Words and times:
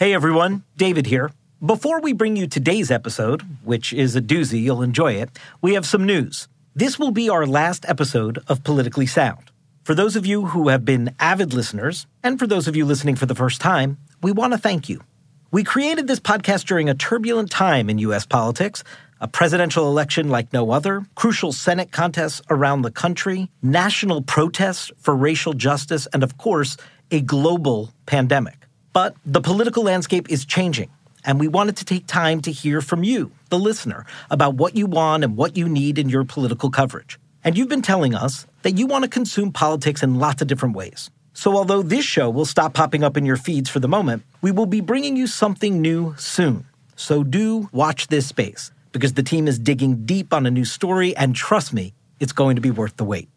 Hey 0.00 0.14
everyone, 0.14 0.64
David 0.78 1.04
here. 1.04 1.30
Before 1.62 2.00
we 2.00 2.14
bring 2.14 2.34
you 2.34 2.46
today's 2.46 2.90
episode, 2.90 3.42
which 3.62 3.92
is 3.92 4.16
a 4.16 4.22
doozy, 4.22 4.62
you'll 4.62 4.80
enjoy 4.80 5.12
it, 5.12 5.38
we 5.60 5.74
have 5.74 5.84
some 5.84 6.06
news. 6.06 6.48
This 6.74 6.98
will 6.98 7.10
be 7.10 7.28
our 7.28 7.46
last 7.46 7.84
episode 7.86 8.42
of 8.48 8.64
Politically 8.64 9.04
Sound. 9.04 9.50
For 9.84 9.94
those 9.94 10.16
of 10.16 10.24
you 10.24 10.46
who 10.46 10.68
have 10.68 10.86
been 10.86 11.14
avid 11.20 11.52
listeners, 11.52 12.06
and 12.22 12.38
for 12.38 12.46
those 12.46 12.66
of 12.66 12.76
you 12.76 12.86
listening 12.86 13.14
for 13.14 13.26
the 13.26 13.34
first 13.34 13.60
time, 13.60 13.98
we 14.22 14.32
want 14.32 14.54
to 14.54 14.58
thank 14.58 14.88
you. 14.88 15.02
We 15.50 15.64
created 15.64 16.06
this 16.06 16.18
podcast 16.18 16.64
during 16.64 16.88
a 16.88 16.94
turbulent 16.94 17.50
time 17.50 17.90
in 17.90 17.98
U.S. 17.98 18.24
politics, 18.24 18.82
a 19.20 19.28
presidential 19.28 19.86
election 19.86 20.30
like 20.30 20.50
no 20.50 20.70
other, 20.70 21.04
crucial 21.14 21.52
Senate 21.52 21.92
contests 21.92 22.40
around 22.48 22.80
the 22.80 22.90
country, 22.90 23.50
national 23.62 24.22
protests 24.22 24.90
for 24.96 25.14
racial 25.14 25.52
justice, 25.52 26.08
and 26.14 26.22
of 26.22 26.38
course, 26.38 26.78
a 27.10 27.20
global 27.20 27.92
pandemic. 28.06 28.59
But 28.92 29.14
the 29.24 29.40
political 29.40 29.84
landscape 29.84 30.30
is 30.30 30.44
changing, 30.44 30.90
and 31.24 31.38
we 31.38 31.46
wanted 31.46 31.76
to 31.76 31.84
take 31.84 32.06
time 32.06 32.40
to 32.42 32.50
hear 32.50 32.80
from 32.80 33.04
you, 33.04 33.30
the 33.48 33.58
listener, 33.58 34.04
about 34.30 34.54
what 34.54 34.76
you 34.76 34.86
want 34.86 35.22
and 35.22 35.36
what 35.36 35.56
you 35.56 35.68
need 35.68 35.98
in 35.98 36.08
your 36.08 36.24
political 36.24 36.70
coverage. 36.70 37.18
And 37.44 37.56
you've 37.56 37.68
been 37.68 37.82
telling 37.82 38.14
us 38.14 38.46
that 38.62 38.72
you 38.72 38.86
want 38.86 39.04
to 39.04 39.10
consume 39.10 39.52
politics 39.52 40.02
in 40.02 40.18
lots 40.18 40.42
of 40.42 40.48
different 40.48 40.74
ways. 40.74 41.10
So, 41.32 41.56
although 41.56 41.82
this 41.82 42.04
show 42.04 42.28
will 42.28 42.44
stop 42.44 42.74
popping 42.74 43.04
up 43.04 43.16
in 43.16 43.24
your 43.24 43.36
feeds 43.36 43.70
for 43.70 43.78
the 43.78 43.88
moment, 43.88 44.24
we 44.42 44.50
will 44.50 44.66
be 44.66 44.80
bringing 44.80 45.16
you 45.16 45.26
something 45.26 45.80
new 45.80 46.14
soon. 46.18 46.66
So, 46.96 47.22
do 47.22 47.68
watch 47.72 48.08
this 48.08 48.26
space 48.26 48.72
because 48.92 49.12
the 49.12 49.22
team 49.22 49.46
is 49.46 49.58
digging 49.58 50.04
deep 50.04 50.34
on 50.34 50.46
a 50.46 50.50
new 50.50 50.64
story, 50.64 51.16
and 51.16 51.34
trust 51.34 51.72
me, 51.72 51.94
it's 52.18 52.32
going 52.32 52.56
to 52.56 52.60
be 52.60 52.72
worth 52.72 52.96
the 52.96 53.04
wait. 53.04 53.28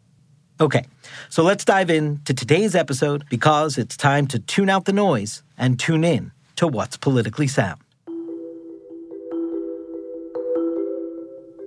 Okay, 0.61 0.85
so 1.29 1.41
let's 1.43 1.65
dive 1.65 1.89
in 1.89 2.19
to 2.25 2.33
today's 2.33 2.75
episode 2.75 3.25
because 3.29 3.77
it's 3.79 3.97
time 3.97 4.27
to 4.27 4.39
tune 4.39 4.69
out 4.69 4.85
the 4.85 4.93
noise 4.93 5.41
and 5.57 5.79
tune 5.79 6.03
in 6.03 6.31
to 6.57 6.67
what's 6.67 6.95
politically 6.95 7.47
sound. 7.47 7.81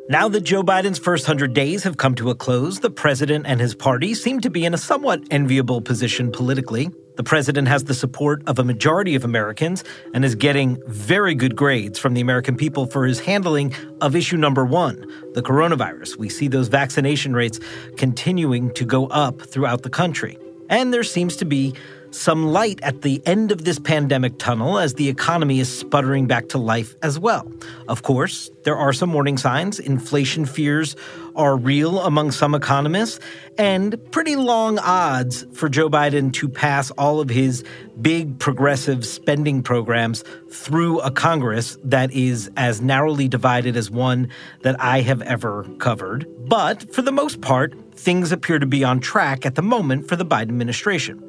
Now 0.09 0.29
that 0.29 0.43
Joe 0.43 0.63
Biden's 0.63 1.01
first 1.01 1.27
100 1.27 1.53
days 1.53 1.83
have 1.83 1.97
come 1.97 2.15
to 2.15 2.31
a 2.31 2.37
close, 2.37 2.79
the 2.79 2.91
president 2.91 3.45
and 3.49 3.61
his 3.61 3.75
party 3.75 4.15
seem 4.15 4.39
to 4.41 4.51
be 4.51 4.65
in 4.65 4.73
a 4.73 4.79
somewhat 4.79 5.21
enviable 5.33 5.81
position 5.81 6.31
politically. 6.31 6.91
The 7.17 7.25
president 7.25 7.69
has 7.69 7.85
the 7.85 7.95
support 7.95 8.43
of 8.47 8.59
a 8.59 8.65
majority 8.65 9.15
of 9.15 9.25
Americans 9.25 9.83
and 10.13 10.25
is 10.25 10.35
getting 10.35 10.83
very 10.87 11.35
good 11.35 11.57
grades 11.57 11.99
from 11.99 12.13
the 12.13 12.21
American 12.21 12.57
people 12.57 12.87
for 12.87 13.07
his 13.07 13.21
handling 13.21 13.75
of 14.03 14.15
issue 14.15 14.37
number 14.37 14.65
one, 14.65 15.11
the 15.33 15.43
coronavirus. 15.43 16.17
We 16.17 16.29
see 16.29 16.49
those 16.49 16.69
vaccination 16.69 17.35
rates 17.35 17.59
continuing 17.97 18.73
to 18.75 18.85
go 18.85 19.07
up 19.07 19.41
throughout 19.41 19.83
the 19.83 19.91
country. 19.91 20.39
And 20.69 20.93
there 20.93 21.05
seems 21.05 21.37
to 21.37 21.45
be 21.45 21.75
some 22.11 22.47
light 22.47 22.81
at 22.83 23.03
the 23.03 23.23
end 23.27 23.53
of 23.53 23.65
this 23.65 23.79
pandemic 23.79 24.39
tunnel 24.39 24.79
as 24.79 24.95
the 24.95 25.09
economy 25.09 25.61
is 25.61 25.69
sputtering 25.69 26.27
back 26.27 26.49
to 26.51 26.59
life 26.59 26.95
as 27.03 27.19
well. 27.19 27.51
Of 27.89 28.03
course, 28.03 28.51
there 28.65 28.77
are 28.77 28.93
some 28.93 29.13
warning 29.13 29.39
signs. 29.39 29.79
Inflation 29.79 30.47
fears 30.47 30.97
are 31.37 31.57
real 31.57 32.01
among 32.01 32.33
some 32.33 32.55
economists, 32.55 33.21
and 33.59 33.97
pretty 34.11 34.37
long 34.37 34.79
odds 34.79 35.47
for 35.53 35.69
Joe 35.69 35.89
Biden 35.89 36.33
to 36.35 36.49
pass 36.49 36.91
all 36.93 37.21
of 37.21 37.29
his 37.29 37.63
big 38.01 38.39
progressive 38.39 39.07
spending 39.07 39.63
programs 39.63 40.25
through 40.51 41.01
a 41.01 41.11
Congress 41.11 41.79
that 41.85 42.11
is 42.13 42.51
as 42.57 42.81
narrowly 42.81 43.29
divided 43.29 43.77
as 43.77 43.91
one 43.91 44.29
that 44.63 44.81
I 44.81 45.03
have 45.03 45.23
ever 45.23 45.65
covered. 45.79 46.27
But 46.49 46.95
for 46.95 47.03
the 47.03 47.13
most 47.13 47.41
part, 47.41 47.75
things 47.95 48.33
appear 48.33 48.59
to 48.59 48.67
be 48.67 48.85
on 48.85 49.01
track 49.01 49.45
at 49.45 49.55
the 49.55 49.63
moment 49.63 50.09
for 50.09 50.17
the 50.17 50.27
Biden 50.27 50.43
administration. 50.43 51.23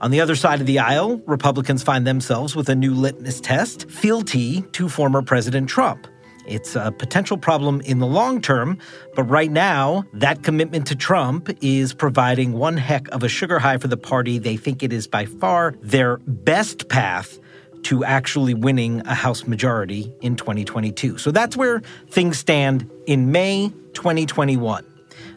On 0.00 0.10
the 0.10 0.20
other 0.20 0.36
side 0.36 0.60
of 0.60 0.66
the 0.66 0.78
aisle, 0.78 1.18
Republicans 1.26 1.82
find 1.82 2.06
themselves 2.06 2.56
with 2.56 2.68
a 2.68 2.74
new 2.74 2.94
litmus 2.94 3.40
test 3.40 3.90
fealty 3.90 4.62
to 4.72 4.88
former 4.88 5.22
President 5.22 5.68
Trump. 5.68 6.06
It's 6.46 6.76
a 6.76 6.92
potential 6.92 7.38
problem 7.38 7.80
in 7.82 8.00
the 8.00 8.06
long 8.06 8.42
term, 8.42 8.78
but 9.14 9.22
right 9.24 9.50
now, 9.50 10.04
that 10.12 10.42
commitment 10.42 10.86
to 10.88 10.96
Trump 10.96 11.48
is 11.62 11.94
providing 11.94 12.52
one 12.52 12.76
heck 12.76 13.08
of 13.08 13.22
a 13.22 13.28
sugar 13.28 13.58
high 13.58 13.78
for 13.78 13.88
the 13.88 13.96
party. 13.96 14.38
They 14.38 14.56
think 14.56 14.82
it 14.82 14.92
is 14.92 15.06
by 15.06 15.24
far 15.24 15.74
their 15.80 16.18
best 16.18 16.88
path 16.88 17.38
to 17.84 18.04
actually 18.04 18.54
winning 18.54 19.00
a 19.06 19.14
House 19.14 19.46
majority 19.46 20.12
in 20.20 20.36
2022. 20.36 21.18
So 21.18 21.30
that's 21.30 21.56
where 21.56 21.80
things 22.10 22.38
stand 22.38 22.90
in 23.06 23.32
May 23.32 23.70
2021 23.94 24.84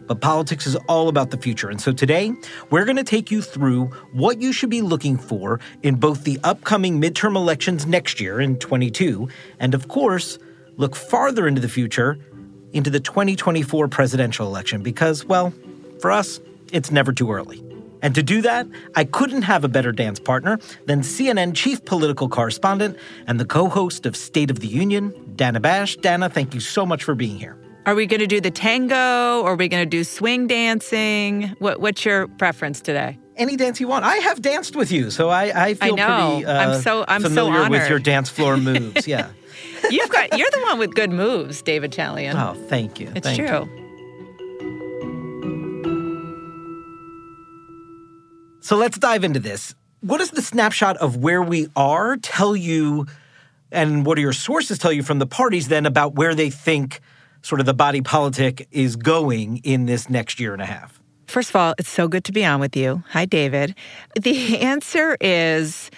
but 0.07 0.21
politics 0.21 0.65
is 0.65 0.75
all 0.87 1.09
about 1.09 1.31
the 1.31 1.37
future. 1.37 1.69
And 1.69 1.79
so 1.79 1.91
today, 1.91 2.33
we're 2.69 2.85
going 2.85 2.97
to 2.97 3.03
take 3.03 3.29
you 3.29 3.41
through 3.41 3.85
what 4.13 4.41
you 4.41 4.53
should 4.53 4.69
be 4.69 4.81
looking 4.81 5.17
for 5.17 5.59
in 5.83 5.95
both 5.95 6.23
the 6.23 6.39
upcoming 6.43 7.01
midterm 7.01 7.35
elections 7.35 7.85
next 7.85 8.19
year 8.19 8.39
in 8.39 8.57
22, 8.57 9.29
and 9.59 9.73
of 9.73 9.87
course, 9.87 10.39
look 10.77 10.95
farther 10.95 11.47
into 11.47 11.61
the 11.61 11.69
future 11.69 12.17
into 12.73 12.89
the 12.89 12.99
2024 12.99 13.87
presidential 13.87 14.47
election 14.47 14.83
because, 14.83 15.25
well, 15.25 15.53
for 15.99 16.11
us, 16.11 16.39
it's 16.71 16.91
never 16.91 17.11
too 17.11 17.31
early. 17.31 17.63
And 18.01 18.13
to 18.13 18.21
do 18.21 18.41
that, 18.43 18.67
I 18.95 19.03
couldn't 19.05 19.41
have 19.43 19.63
a 19.63 19.67
better 19.67 19.91
dance 19.91 20.19
partner 20.19 20.59
than 20.85 21.01
CNN 21.01 21.55
chief 21.55 21.83
political 21.85 22.29
correspondent 22.29 22.97
and 23.25 23.39
the 23.39 23.45
co 23.45 23.67
host 23.67 24.05
of 24.05 24.15
State 24.15 24.51
of 24.51 24.59
the 24.59 24.67
Union, 24.67 25.33
Dana 25.35 25.59
Bash. 25.59 25.95
Dana, 25.97 26.29
thank 26.29 26.53
you 26.53 26.59
so 26.59 26.85
much 26.85 27.03
for 27.03 27.15
being 27.15 27.37
here. 27.37 27.57
Are 27.87 27.95
we 27.95 28.05
going 28.05 28.19
to 28.19 28.27
do 28.27 28.41
the 28.41 28.51
tango? 28.51 29.39
Or 29.43 29.53
are 29.53 29.55
we 29.55 29.69
going 29.69 29.81
to 29.81 29.89
do 29.89 30.03
swing 30.03 30.45
dancing? 30.45 31.55
What, 31.59 31.79
what's 31.79 32.03
your 32.03 32.27
preference 32.27 32.81
today? 32.81 33.17
Any 33.37 33.55
dance 33.55 33.79
you 33.79 33.87
want. 33.87 34.03
I 34.03 34.17
have 34.17 34.41
danced 34.41 34.75
with 34.75 34.91
you, 34.91 35.09
so 35.09 35.29
I, 35.29 35.67
I 35.67 35.73
feel 35.73 35.93
I 35.93 35.95
know. 35.95 36.31
pretty 36.33 36.45
uh, 36.47 36.73
I'm 36.73 36.81
so 36.81 37.05
I'm 37.07 37.21
familiar 37.21 37.63
so 37.63 37.69
with 37.69 37.87
your 37.87 37.99
dance 37.99 38.29
floor 38.29 38.57
moves. 38.57 39.07
Yeah. 39.07 39.29
You've 39.89 40.09
got 40.09 40.37
you're 40.37 40.49
the 40.51 40.59
one 40.63 40.79
with 40.79 40.95
good 40.95 41.11
moves, 41.11 41.61
David 41.61 41.91
Chalian. 41.91 42.33
Oh, 42.35 42.55
thank 42.67 42.99
you. 42.99 43.09
it's 43.15 43.25
thank 43.25 43.37
true. 43.37 43.69
You. 43.69 43.83
So 48.59 48.75
let's 48.75 48.97
dive 48.97 49.23
into 49.23 49.39
this. 49.39 49.75
What 50.01 50.17
does 50.17 50.31
the 50.31 50.41
snapshot 50.41 50.97
of 50.97 51.15
where 51.17 51.41
we 51.41 51.67
are 51.75 52.17
tell 52.17 52.53
you, 52.53 53.05
and 53.71 54.05
what 54.05 54.15
do 54.15 54.21
your 54.21 54.33
sources 54.33 54.77
tell 54.77 54.91
you 54.91 55.03
from 55.03 55.19
the 55.19 55.27
parties 55.27 55.69
then 55.69 55.85
about 55.85 56.15
where 56.15 56.35
they 56.35 56.49
think 56.49 56.99
sort 57.47 57.61
of 57.61 57.65
the 57.65 57.73
body 57.73 58.01
politic 58.01 58.67
is 58.71 58.97
going 58.97 59.57
in 59.63 59.85
this 59.85 60.09
next 60.09 60.39
year 60.39 60.53
and 60.53 60.61
a 60.61 60.65
half? 60.65 61.01
First 61.27 61.49
of 61.49 61.55
all, 61.55 61.73
it's 61.77 61.89
so 61.89 62.07
good 62.07 62.23
to 62.25 62.31
be 62.31 62.45
on 62.45 62.59
with 62.59 62.75
you. 62.75 63.03
Hi, 63.09 63.25
David. 63.25 63.75
The 64.19 64.59
answer 64.61 65.17
is 65.21 65.89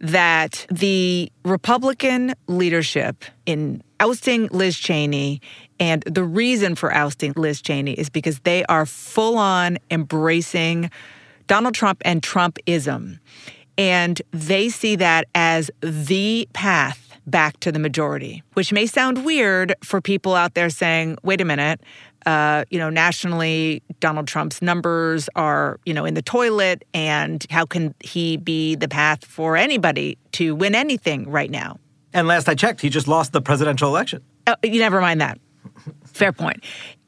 that 0.00 0.66
the 0.70 1.30
Republican 1.44 2.34
leadership 2.46 3.24
in 3.46 3.82
ousting 4.00 4.48
Liz 4.52 4.76
Cheney 4.76 5.40
and 5.78 6.02
the 6.02 6.24
reason 6.24 6.74
for 6.74 6.92
ousting 6.92 7.32
Liz 7.36 7.62
Cheney 7.62 7.92
is 7.92 8.10
because 8.10 8.40
they 8.40 8.64
are 8.66 8.86
full 8.86 9.38
on 9.38 9.78
embracing 9.90 10.90
Donald 11.46 11.74
Trump 11.74 12.02
and 12.04 12.22
Trumpism. 12.22 13.18
And 13.78 14.20
they 14.32 14.68
see 14.70 14.96
that 14.96 15.26
as 15.34 15.70
the 15.80 16.48
path 16.52 17.05
back 17.26 17.58
to 17.60 17.72
the 17.72 17.78
majority, 17.78 18.42
which 18.54 18.72
may 18.72 18.86
sound 18.86 19.24
weird 19.24 19.74
for 19.82 20.00
people 20.00 20.34
out 20.34 20.54
there 20.54 20.70
saying, 20.70 21.18
wait 21.22 21.40
a 21.40 21.44
minute, 21.44 21.80
uh, 22.26 22.64
you 22.70 22.78
know, 22.78 22.90
nationally, 22.90 23.82
Donald 24.00 24.26
Trump's 24.26 24.60
numbers 24.60 25.28
are, 25.36 25.78
you 25.86 25.94
know, 25.94 26.04
in 26.04 26.14
the 26.14 26.22
toilet, 26.22 26.84
and 26.92 27.46
how 27.50 27.64
can 27.64 27.94
he 28.00 28.36
be 28.36 28.74
the 28.74 28.88
path 28.88 29.24
for 29.24 29.56
anybody 29.56 30.18
to 30.32 30.54
win 30.54 30.74
anything 30.74 31.30
right 31.30 31.50
now? 31.50 31.78
And 32.12 32.26
last 32.26 32.48
I 32.48 32.54
checked, 32.54 32.80
he 32.80 32.88
just 32.88 33.06
lost 33.06 33.32
the 33.32 33.40
presidential 33.40 33.88
election. 33.88 34.22
Uh, 34.46 34.56
you 34.64 34.80
never 34.80 35.00
mind 35.00 35.20
that. 35.20 35.38
Fair 36.04 36.32
point. 36.32 36.64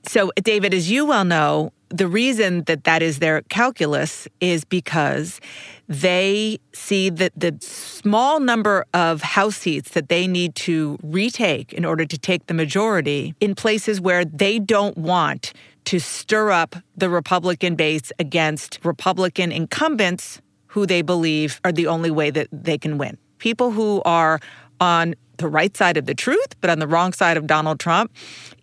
So, 0.06 0.30
David, 0.42 0.72
as 0.72 0.90
you 0.90 1.04
well 1.04 1.24
know, 1.24 1.72
the 1.88 2.06
reason 2.06 2.62
that 2.64 2.84
that 2.84 3.02
is 3.02 3.18
their 3.18 3.42
calculus 3.42 4.28
is 4.40 4.64
because 4.64 5.40
they 5.88 6.60
see 6.74 7.08
that 7.08 7.32
the 7.34 7.56
small 7.60 8.40
number 8.40 8.84
of 8.92 9.22
House 9.22 9.56
seats 9.56 9.90
that 9.90 10.08
they 10.08 10.26
need 10.26 10.54
to 10.56 10.98
retake 11.02 11.72
in 11.72 11.84
order 11.84 12.04
to 12.04 12.18
take 12.18 12.46
the 12.46 12.54
majority 12.54 13.34
in 13.40 13.54
places 13.54 14.00
where 14.00 14.24
they 14.24 14.58
don't 14.58 14.96
want 14.98 15.52
to 15.86 15.98
stir 15.98 16.50
up 16.50 16.76
the 16.96 17.08
Republican 17.08 17.74
base 17.74 18.12
against 18.18 18.78
Republican 18.84 19.50
incumbents 19.50 20.42
who 20.66 20.84
they 20.84 21.00
believe 21.00 21.60
are 21.64 21.72
the 21.72 21.86
only 21.86 22.10
way 22.10 22.30
that 22.30 22.48
they 22.52 22.76
can 22.76 22.98
win. 22.98 23.16
People 23.38 23.70
who 23.70 24.02
are 24.04 24.38
on 24.80 25.14
the 25.38 25.48
right 25.48 25.74
side 25.76 25.96
of 25.96 26.04
the 26.04 26.14
truth, 26.14 26.60
but 26.60 26.68
on 26.68 26.78
the 26.78 26.86
wrong 26.86 27.12
side 27.14 27.36
of 27.38 27.46
Donald 27.46 27.80
Trump, 27.80 28.12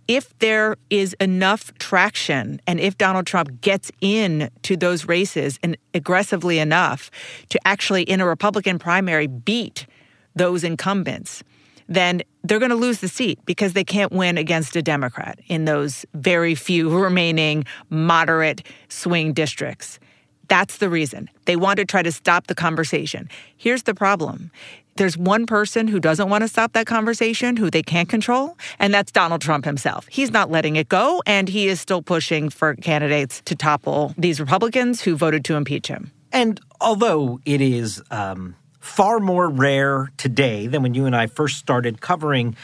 if 0.08 0.38
there 0.40 0.78
is 0.90 1.14
enough 1.20 1.74
traction 1.80 2.62
and 2.68 2.80
if 2.80 2.98
Donald 2.98 3.26
Trump 3.26 3.62
gets 3.62 3.92
in 4.02 4.50
to 4.64 4.78
those 4.78 5.06
races 5.06 5.60
and 5.64 5.78
aggressively 5.94 6.60
enough 6.60 7.10
to 7.50 7.60
actually 7.66 8.04
in 8.04 8.22
a 8.22 8.26
Republican 8.26 8.80
primary 8.80 9.28
beat 9.28 9.88
those 10.36 10.64
incumbents, 10.64 11.44
then 11.88 12.22
they're 12.44 12.60
going 12.60 12.70
to 12.70 12.76
lose 12.76 13.00
the 13.00 13.08
seat 13.08 13.40
because 13.46 13.74
they 13.74 13.84
can't 13.84 14.12
win 14.12 14.38
against 14.38 14.76
a 14.76 14.82
Democrat 14.82 15.40
in 15.48 15.66
those 15.66 16.06
very 16.14 16.56
few 16.56 16.90
remaining 17.04 17.66
moderate 17.90 18.66
swing 18.90 19.34
districts. 19.34 20.00
That's 20.48 20.78
the 20.78 20.90
reason. 20.90 21.30
They 21.46 21.56
want 21.56 21.78
to 21.78 21.86
try 21.86 22.04
to 22.04 22.12
stop 22.12 22.48
the 22.48 22.56
conversation. 22.56 23.30
Here's 23.58 23.84
the 23.84 23.96
problem 23.96 24.52
there's 24.96 25.18
one 25.18 25.46
person 25.46 25.88
who 25.88 26.00
doesn't 26.00 26.30
want 26.30 26.42
to 26.44 26.48
stop 26.48 26.74
that 26.74 26.88
conversation, 26.88 27.58
who 27.58 27.70
they 27.70 27.84
can't 27.84 28.08
control, 28.08 28.58
and 28.80 28.94
that's 28.94 29.12
Donald 29.12 29.42
Trump 29.42 29.66
himself. 29.66 30.08
He's 30.10 30.32
not 30.32 30.50
letting 30.50 30.78
it 30.78 30.88
go, 30.88 31.22
and 31.26 31.50
he 31.50 31.68
is 31.68 31.82
still 31.82 32.02
pushing 32.02 32.50
for 32.50 32.76
candidates 32.76 33.42
to 33.46 33.56
topple 33.56 34.14
these 34.18 34.40
Republicans 34.40 35.02
who 35.02 35.16
voted 35.18 35.44
to 35.46 35.56
impeach 35.56 35.88
him. 35.88 36.12
And 36.32 36.62
although 36.80 37.40
it 37.46 37.60
is 37.60 38.02
um, 38.10 38.56
far 38.80 39.20
more 39.20 39.50
rare 39.50 40.12
today 40.18 40.68
than 40.68 40.82
when 40.82 40.94
you 40.94 41.06
and 41.06 41.16
I 41.16 41.28
first 41.28 41.58
started 41.58 42.00
covering 42.00 42.56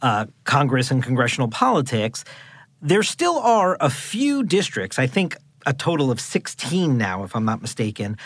uh, 0.00 0.26
Congress 0.44 0.90
and 0.90 1.02
congressional 1.02 1.48
politics, 1.48 2.24
there 2.80 3.02
still 3.02 3.38
are 3.38 3.76
a 3.80 3.90
few 3.90 4.42
districts, 4.42 4.98
I 4.98 5.06
think 5.06 5.36
a 5.66 5.74
total 5.74 6.10
of 6.10 6.20
16 6.20 6.96
now, 6.96 7.24
if 7.24 7.36
I'm 7.36 7.44
not 7.44 7.60
mistaken, 7.60 8.16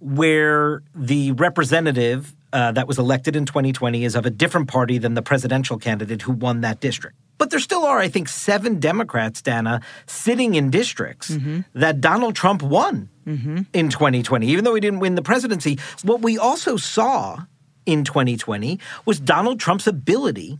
where 0.00 0.82
the 0.94 1.32
representative 1.32 2.34
uh, 2.52 2.72
that 2.72 2.86
was 2.86 2.98
elected 2.98 3.36
in 3.36 3.46
2020 3.46 4.04
is 4.04 4.14
of 4.14 4.26
a 4.26 4.30
different 4.30 4.68
party 4.68 4.98
than 4.98 5.14
the 5.14 5.22
presidential 5.22 5.78
candidate 5.78 6.22
who 6.22 6.32
won 6.32 6.60
that 6.62 6.80
district. 6.80 7.16
But 7.38 7.50
there 7.50 7.60
still 7.60 7.84
are, 7.84 7.98
I 7.98 8.08
think, 8.08 8.28
seven 8.28 8.80
Democrats, 8.80 9.40
Dana, 9.40 9.80
sitting 10.06 10.56
in 10.56 10.70
districts 10.70 11.30
mm-hmm. 11.30 11.60
that 11.74 12.00
Donald 12.00 12.34
Trump 12.34 12.62
won 12.62 13.08
mm-hmm. 13.26 13.62
in 13.72 13.88
2020, 13.88 14.46
even 14.46 14.64
though 14.64 14.74
he 14.74 14.80
didn't 14.80 15.00
win 15.00 15.14
the 15.14 15.22
presidency. 15.22 15.78
What 16.02 16.20
we 16.20 16.36
also 16.36 16.76
saw 16.76 17.44
in 17.86 18.04
2020 18.04 18.78
was 19.06 19.18
Donald 19.20 19.58
Trump's 19.58 19.86
ability 19.86 20.58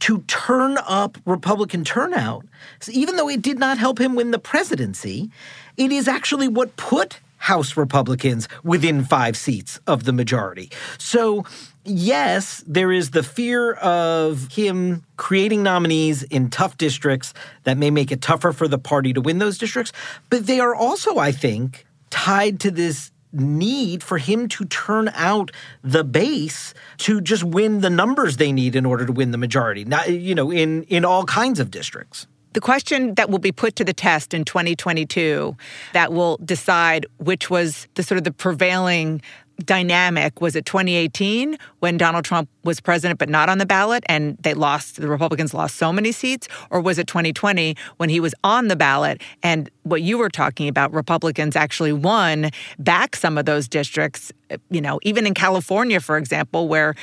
to 0.00 0.20
turn 0.22 0.78
up 0.86 1.18
Republican 1.26 1.84
turnout. 1.84 2.46
So 2.80 2.92
even 2.92 3.16
though 3.16 3.28
it 3.28 3.42
did 3.42 3.58
not 3.58 3.78
help 3.78 4.00
him 4.00 4.14
win 4.14 4.30
the 4.30 4.38
presidency, 4.38 5.30
it 5.76 5.92
is 5.92 6.08
actually 6.08 6.48
what 6.48 6.76
put 6.76 7.20
House 7.40 7.76
Republicans 7.76 8.48
within 8.62 9.02
five 9.02 9.36
seats 9.36 9.80
of 9.86 10.04
the 10.04 10.12
majority. 10.12 10.70
So, 10.98 11.44
yes, 11.84 12.62
there 12.66 12.92
is 12.92 13.10
the 13.10 13.22
fear 13.22 13.72
of 13.72 14.52
him 14.52 15.04
creating 15.16 15.62
nominees 15.62 16.22
in 16.22 16.50
tough 16.50 16.76
districts 16.76 17.32
that 17.64 17.78
may 17.78 17.90
make 17.90 18.12
it 18.12 18.20
tougher 18.20 18.52
for 18.52 18.68
the 18.68 18.78
party 18.78 19.14
to 19.14 19.22
win 19.22 19.38
those 19.38 19.56
districts. 19.56 19.90
But 20.28 20.46
they 20.46 20.60
are 20.60 20.74
also, 20.74 21.18
I 21.18 21.32
think, 21.32 21.86
tied 22.10 22.60
to 22.60 22.70
this 22.70 23.10
need 23.32 24.02
for 24.02 24.18
him 24.18 24.48
to 24.48 24.64
turn 24.66 25.08
out 25.14 25.50
the 25.82 26.04
base 26.04 26.74
to 26.98 27.20
just 27.20 27.44
win 27.44 27.80
the 27.80 27.90
numbers 27.90 28.36
they 28.36 28.52
need 28.52 28.76
in 28.76 28.84
order 28.84 29.06
to 29.06 29.12
win 29.12 29.30
the 29.30 29.38
majority. 29.38 29.84
Not, 29.84 30.10
you 30.10 30.34
know, 30.34 30.50
in 30.50 30.82
in 30.84 31.04
all 31.04 31.24
kinds 31.24 31.58
of 31.58 31.70
districts. 31.70 32.26
The 32.52 32.60
question 32.60 33.14
that 33.14 33.30
will 33.30 33.38
be 33.38 33.52
put 33.52 33.76
to 33.76 33.84
the 33.84 33.92
test 33.92 34.34
in 34.34 34.44
2022 34.44 35.56
that 35.92 36.12
will 36.12 36.36
decide 36.38 37.06
which 37.18 37.48
was 37.48 37.86
the 37.94 38.02
sort 38.02 38.18
of 38.18 38.24
the 38.24 38.32
prevailing 38.32 39.22
dynamic 39.64 40.40
was 40.40 40.56
it 40.56 40.64
2018 40.64 41.58
when 41.80 41.98
Donald 41.98 42.24
Trump 42.24 42.48
was 42.64 42.80
president 42.80 43.18
but 43.18 43.28
not 43.28 43.48
on 43.48 43.58
the 43.58 43.66
ballot 43.66 44.02
and 44.06 44.36
they 44.38 44.54
lost 44.54 44.96
the 44.96 45.06
Republicans 45.08 45.52
lost 45.54 45.76
so 45.76 45.92
many 45.92 46.12
seats? 46.12 46.48
Or 46.70 46.80
was 46.80 46.98
it 46.98 47.06
2020 47.06 47.76
when 47.98 48.08
he 48.08 48.20
was 48.20 48.34
on 48.42 48.68
the 48.68 48.76
ballot 48.76 49.22
and 49.42 49.70
what 49.82 50.02
you 50.02 50.18
were 50.18 50.30
talking 50.30 50.66
about 50.66 50.92
Republicans 50.92 51.56
actually 51.56 51.92
won 51.92 52.50
back 52.78 53.16
some 53.16 53.38
of 53.38 53.44
those 53.44 53.68
districts 53.68 54.32
you 54.70 54.80
know 54.80 54.98
even 55.02 55.26
in 55.26 55.34
California 55.34 56.00
for 56.00 56.16
example 56.16 56.68
where 56.68 56.94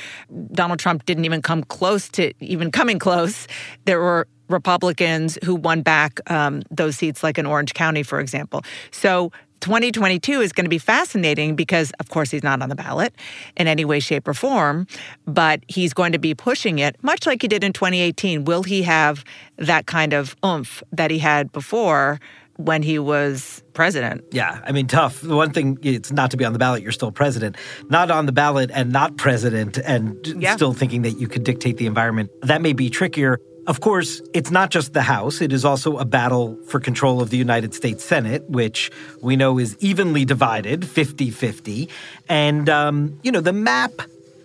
Donald 0.52 0.78
Trump 0.78 1.06
didn't 1.06 1.24
even 1.24 1.42
come 1.42 1.62
close 1.64 2.08
to 2.10 2.32
even 2.40 2.70
coming 2.70 2.98
close 2.98 3.46
there 3.84 4.00
were 4.00 4.26
Republicans 4.48 5.38
who 5.44 5.54
won 5.54 5.82
back 5.82 6.20
um, 6.30 6.62
those 6.70 6.96
seats, 6.96 7.22
like 7.22 7.38
in 7.38 7.46
Orange 7.46 7.74
County, 7.74 8.02
for 8.02 8.20
example. 8.20 8.62
So 8.90 9.30
2022 9.60 10.40
is 10.40 10.52
going 10.52 10.64
to 10.64 10.70
be 10.70 10.78
fascinating 10.78 11.56
because, 11.56 11.92
of 11.98 12.08
course, 12.08 12.30
he's 12.30 12.42
not 12.42 12.62
on 12.62 12.68
the 12.68 12.74
ballot 12.74 13.14
in 13.56 13.66
any 13.66 13.84
way, 13.84 14.00
shape, 14.00 14.28
or 14.28 14.34
form, 14.34 14.86
but 15.26 15.60
he's 15.68 15.92
going 15.92 16.12
to 16.12 16.18
be 16.18 16.34
pushing 16.34 16.78
it, 16.78 16.96
much 17.02 17.26
like 17.26 17.42
he 17.42 17.48
did 17.48 17.64
in 17.64 17.72
2018. 17.72 18.44
Will 18.44 18.62
he 18.62 18.82
have 18.82 19.24
that 19.56 19.86
kind 19.86 20.12
of 20.12 20.36
oomph 20.44 20.82
that 20.92 21.10
he 21.10 21.18
had 21.18 21.52
before? 21.52 22.20
When 22.60 22.82
he 22.82 22.98
was 22.98 23.62
president. 23.72 24.24
Yeah, 24.32 24.60
I 24.66 24.72
mean, 24.72 24.88
tough. 24.88 25.20
The 25.20 25.36
one 25.36 25.52
thing, 25.52 25.78
it's 25.80 26.10
not 26.10 26.32
to 26.32 26.36
be 26.36 26.44
on 26.44 26.52
the 26.52 26.58
ballot, 26.58 26.82
you're 26.82 26.90
still 26.90 27.12
president. 27.12 27.54
Not 27.88 28.10
on 28.10 28.26
the 28.26 28.32
ballot 28.32 28.72
and 28.74 28.90
not 28.90 29.16
president 29.16 29.78
and 29.78 30.26
yeah. 30.26 30.56
still 30.56 30.72
thinking 30.72 31.02
that 31.02 31.20
you 31.20 31.28
could 31.28 31.44
dictate 31.44 31.76
the 31.76 31.86
environment. 31.86 32.30
That 32.42 32.60
may 32.60 32.72
be 32.72 32.90
trickier. 32.90 33.38
Of 33.68 33.80
course, 33.80 34.22
it's 34.32 34.50
not 34.50 34.70
just 34.70 34.94
the 34.94 35.02
House, 35.02 35.42
it 35.42 35.52
is 35.52 35.62
also 35.62 35.98
a 35.98 36.06
battle 36.06 36.58
for 36.68 36.80
control 36.80 37.20
of 37.20 37.28
the 37.28 37.36
United 37.36 37.74
States 37.74 38.02
Senate, 38.02 38.48
which 38.48 38.90
we 39.20 39.36
know 39.36 39.58
is 39.58 39.76
evenly 39.78 40.24
divided 40.24 40.88
50 40.88 41.30
50. 41.30 41.90
And, 42.30 42.70
um, 42.70 43.20
you 43.22 43.30
know, 43.30 43.42
the 43.42 43.52
map 43.52 43.92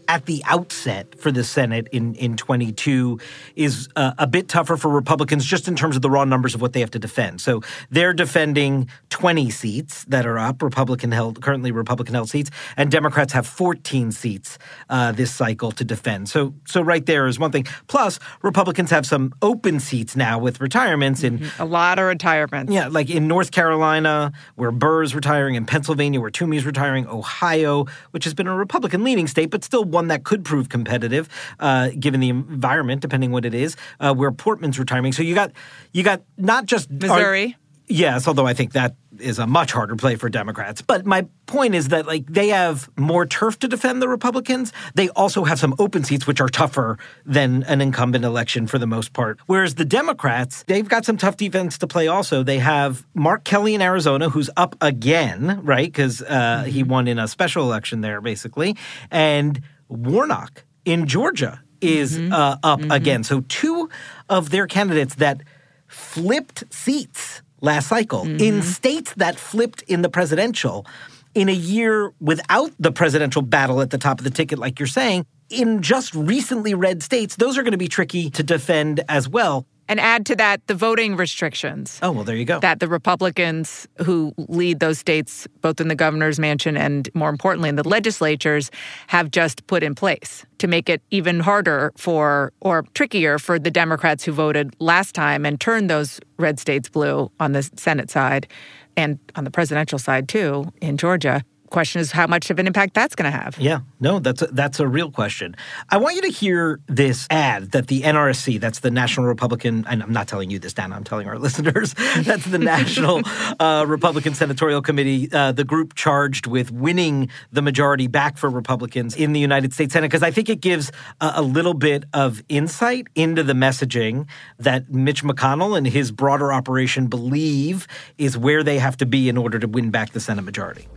at 0.08 0.26
the 0.26 0.44
outset 0.46 1.20
for 1.20 1.32
the 1.32 1.44
Senate 1.44 1.88
in, 1.92 2.16
in 2.16 2.38
22 2.38 3.20
is 3.56 3.90
uh, 3.96 4.14
a 4.18 4.28
bit 4.28 4.48
tougher 4.48 4.78
for 4.78 4.90
Republicans 4.90 5.46
just 5.46 5.68
in 5.68 5.76
terms 5.76 5.96
of 5.96 6.02
the 6.02 6.10
raw 6.10 6.24
numbers 6.24 6.56
of 6.56 6.62
what 6.62 6.74
they 6.74 6.80
have 6.80 6.92
to 6.92 7.00
defend. 7.00 7.42
So 7.42 7.62
they're 7.90 8.14
defending 8.14 8.90
20 9.10 9.50
seats 9.50 10.04
that 10.06 10.26
are 10.26 10.38
up, 10.38 10.62
Republican 10.62 11.12
held, 11.12 11.42
currently 11.42 11.72
Republican 11.72 12.16
held 12.16 12.30
seats, 12.30 12.50
and 12.78 12.92
Democrats 12.92 13.34
have 13.34 13.48
14 13.48 14.12
seats 14.12 14.58
uh, 14.90 15.12
this 15.12 15.34
cycle 15.34 15.72
to 15.72 15.84
defend. 15.84 16.30
So, 16.30 16.54
so 16.66 16.82
right 16.82 17.06
there 17.06 17.28
is 17.28 17.40
one 17.40 17.52
thing. 17.52 17.66
Plus, 17.88 18.20
Republicans 18.42 18.90
have 18.92 19.06
some 19.06 19.34
open 19.42 19.80
seats 19.80 20.16
now 20.16 20.40
with 20.40 20.62
retirements 20.62 21.24
in 21.24 21.40
mm-hmm. 21.40 21.62
a 21.62 21.66
lot 21.66 22.00
of 22.00 22.06
retirements. 22.06 22.72
Yeah, 22.72 22.88
like 22.88 23.10
in 23.10 23.28
North 23.28 23.52
Carolina, 23.52 24.32
where 24.56 24.72
Burr 24.72 25.04
is 25.04 25.16
retiring, 25.16 25.56
in 25.56 25.66
Pennsylvania, 25.66 26.20
where 26.20 26.30
Toomey 26.30 26.58
is 26.58 26.66
retiring, 26.66 27.08
Ohio, 27.08 27.86
which 28.12 28.24
has 28.24 28.34
been 28.34 28.48
a 28.48 28.56
Republican 28.56 29.04
leaning 29.04 29.28
state, 29.28 29.50
but 29.50 29.64
still 29.64 29.86
one 29.94 30.08
that 30.08 30.24
could 30.26 30.44
prove 30.44 30.68
competitive 30.68 31.30
uh, 31.60 31.90
given 31.98 32.20
the 32.20 32.30
environment, 32.30 33.02
depending 33.02 33.32
what 33.32 33.46
it 33.46 33.54
is. 33.54 33.78
Uh, 34.00 34.14
where 34.14 34.32
Portman's 34.32 34.78
retiring, 34.78 35.14
so 35.14 35.24
you 35.24 35.36
got 35.36 35.52
you 35.94 36.04
got 36.04 36.22
not 36.38 36.66
just 36.66 36.90
Missouri. 36.92 37.54
Our, 37.54 37.64
Yes, 37.88 38.28
although 38.28 38.48
I 38.48 38.54
think 38.54 38.74
that 38.74 38.96
is 39.20 39.40
a 39.40 39.46
much 39.46 39.72
harder 39.72 39.96
play 39.96 40.16
for 40.16 40.30
Democrats. 40.30 40.82
But 40.82 41.06
my 41.06 41.28
point 41.46 41.76
is 41.76 41.90
that 41.90 42.08
like 42.08 42.26
they 42.28 42.48
have 42.50 42.90
more 42.98 43.26
turf 43.26 43.60
to 43.60 43.68
defend 43.68 44.02
the 44.02 44.08
Republicans. 44.08 44.72
They 44.96 45.10
also 45.10 45.44
have 45.44 45.60
some 45.60 45.76
open 45.78 46.04
seats 46.04 46.26
which 46.26 46.40
are 46.40 46.48
tougher 46.48 46.98
than 47.26 47.64
an 47.64 47.82
incumbent 47.82 48.24
election 48.26 48.68
for 48.68 48.80
the 48.80 48.88
most 48.88 49.14
part. 49.14 49.40
Whereas 49.48 49.76
the 49.76 49.86
Democrats, 49.86 50.64
they've 50.64 50.88
got 50.88 51.06
some 51.06 51.18
tough 51.18 51.38
defense 51.38 51.78
to 51.80 51.88
play 51.88 52.08
also. 52.08 52.42
They 52.42 52.60
have 52.60 53.06
Mark 53.14 53.44
Kelly 53.44 53.76
in 53.76 53.82
Arizona 53.82 54.30
who's 54.30 54.50
up 54.56 54.76
again, 54.82 55.60
right? 55.64 55.94
Cuz 55.94 56.22
uh, 56.22 56.64
he 56.64 56.84
won 56.84 57.08
in 57.08 57.20
a 57.20 57.28
special 57.28 57.64
election 57.64 58.02
there 58.02 58.22
basically. 58.22 58.78
And 59.12 59.62
Warnock 59.88 60.64
in 60.86 61.08
Georgia 61.08 61.62
is 61.82 62.18
mm-hmm. 62.18 62.34
uh, 62.34 62.58
up 62.64 62.80
mm-hmm. 62.80 62.92
again. 62.92 63.24
So 63.24 63.42
two 63.42 63.90
of 64.30 64.50
their 64.50 64.68
candidates 64.68 65.16
that 65.16 65.42
flipped 65.88 66.64
seats 66.74 67.42
last 67.62 67.88
cycle 67.88 68.26
mm-hmm. 68.26 68.40
in 68.40 68.62
states 68.62 69.14
that 69.16 69.38
flipped 69.38 69.82
in 69.84 70.02
the 70.02 70.10
presidential 70.10 70.86
in 71.34 71.50
a 71.50 71.54
year 71.54 72.14
without 72.20 72.72
the 72.80 72.92
presidential 72.92 73.42
battle 73.42 73.82
at 73.82 73.90
the 73.90 73.98
top 73.98 74.20
of 74.20 74.24
the 74.24 74.30
ticket, 74.30 74.60
like 74.60 74.80
you're 74.80 74.88
saying, 74.88 75.26
in 75.50 75.82
just 75.82 76.14
recently 76.14 76.74
red 76.74 77.02
states, 77.04 77.36
those 77.36 77.58
are 77.58 77.64
going 77.64 77.72
to 77.72 77.78
be 77.78 77.88
tricky 77.88 78.30
to 78.32 78.44
defend 78.44 79.04
as 79.10 79.28
well. 79.28 79.66
And 79.90 80.00
add 80.00 80.26
to 80.28 80.36
that 80.38 80.66
the 80.68 80.76
voting 80.76 81.16
restrictions. 81.16 82.00
Oh, 82.02 82.12
well, 82.12 82.24
there 82.24 82.36
you 82.36 82.46
go. 82.46 82.60
That 82.60 82.80
the 82.80 82.88
Republicans 82.88 83.88
who 84.04 84.34
lead 84.38 84.80
those 84.80 84.98
states, 84.98 85.48
both 85.62 85.82
in 85.82 85.88
the 85.88 85.96
governor's 85.96 86.40
mansion 86.40 86.78
and 86.78 87.10
more 87.14 87.30
importantly 87.30 87.70
in 87.70 87.76
the 87.76 87.88
legislatures, 87.88 88.72
have 89.08 89.30
just 89.30 89.68
put 89.68 89.84
in 89.84 89.94
place 89.94 90.46
to 90.60 90.68
make 90.68 90.90
it 90.90 91.02
even 91.12 91.42
harder 91.42 91.92
for 91.98 92.54
or 92.62 92.84
trickier 92.94 93.38
for 93.38 93.60
the 93.60 93.72
Democrats 93.72 94.24
who 94.24 94.32
voted 94.32 94.74
last 94.80 95.14
time 95.14 95.46
and 95.46 95.60
turned 95.60 95.90
those 95.90 96.20
red 96.38 96.60
states 96.60 96.90
blue 96.90 97.30
on 97.40 97.52
the 97.52 97.64
Senate 97.76 98.10
side 98.10 98.48
and 98.96 99.20
on 99.36 99.44
the 99.44 99.52
presidential 99.52 100.00
side 100.00 100.28
too 100.30 100.72
in 100.82 100.98
Georgia 100.98 101.44
question 101.74 102.00
is 102.00 102.12
how 102.12 102.28
much 102.28 102.50
of 102.50 102.60
an 102.60 102.68
impact 102.68 102.94
that's 102.94 103.16
going 103.16 103.30
to 103.30 103.38
have. 103.38 103.58
Yeah, 103.60 103.82
no, 104.00 104.20
that's 104.20 104.42
a, 104.42 104.48
that's 104.48 104.80
a 104.80 104.88
real 104.88 105.12
question. 105.12 105.56
I 105.90 105.98
want 105.98 106.16
you 106.16 106.22
to 106.22 106.30
hear 106.30 106.80
this 106.88 107.28
ad 107.30 107.72
that 107.72 107.88
the 107.88 108.04
NRSC, 108.04 108.62
that's 108.62 108.80
the 108.80 108.92
National 108.92 109.26
Republican, 109.26 109.86
and 109.90 110.02
I'm 110.02 110.14
not 110.14 110.28
telling 110.28 110.52
you 110.52 110.60
this, 110.60 110.74
Dan, 110.74 110.94
I'm 110.94 111.04
telling 111.04 111.28
our 111.28 111.38
listeners, 111.48 111.94
that's 112.22 112.46
the 112.46 112.60
National 112.60 113.22
uh, 113.60 113.86
Republican 113.88 114.36
Senatorial 114.36 114.82
Committee, 114.82 115.30
uh, 115.34 115.52
the 115.52 115.64
group 115.64 115.96
charged 115.96 116.48
with 116.48 116.72
winning 116.72 117.30
the 117.52 117.62
majority 117.62 118.08
back 118.08 118.38
for 118.38 118.50
Republicans 118.50 119.16
in 119.16 119.34
the 119.34 119.40
United 119.40 119.74
States 119.74 119.94
Senate, 119.94 120.08
because 120.08 120.24
I 120.24 120.32
think 120.32 120.50
it 120.50 120.62
gives 120.62 120.92
a, 121.20 121.34
a 121.36 121.42
little 121.42 121.74
bit 121.74 122.06
of 122.14 122.44
insight 122.48 123.08
into 123.16 123.44
the 123.44 123.54
messaging 123.54 124.28
that 124.60 124.90
Mitch 124.92 125.24
McConnell 125.24 125.78
and 125.78 125.88
his 125.88 126.12
broader 126.12 126.54
operation 126.54 127.08
believe 127.08 127.88
is 128.20 128.38
where 128.38 128.64
they 128.64 128.78
have 128.78 128.96
to 128.98 129.08
be 129.08 129.28
in 129.28 129.38
order 129.38 129.58
to 129.58 129.68
win 129.68 129.90
back 129.90 130.12
the 130.12 130.20
Senate 130.20 130.44
majority. 130.44 130.88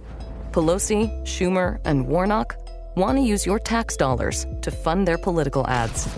Pelosi, 0.56 1.12
Schumer, 1.24 1.80
and 1.84 2.06
Warnock 2.06 2.56
want 2.94 3.18
to 3.18 3.22
use 3.22 3.44
your 3.44 3.58
tax 3.58 3.94
dollars 3.94 4.46
to 4.62 4.70
fund 4.70 5.06
their 5.06 5.18
political 5.18 5.66
ads. 5.66 6.08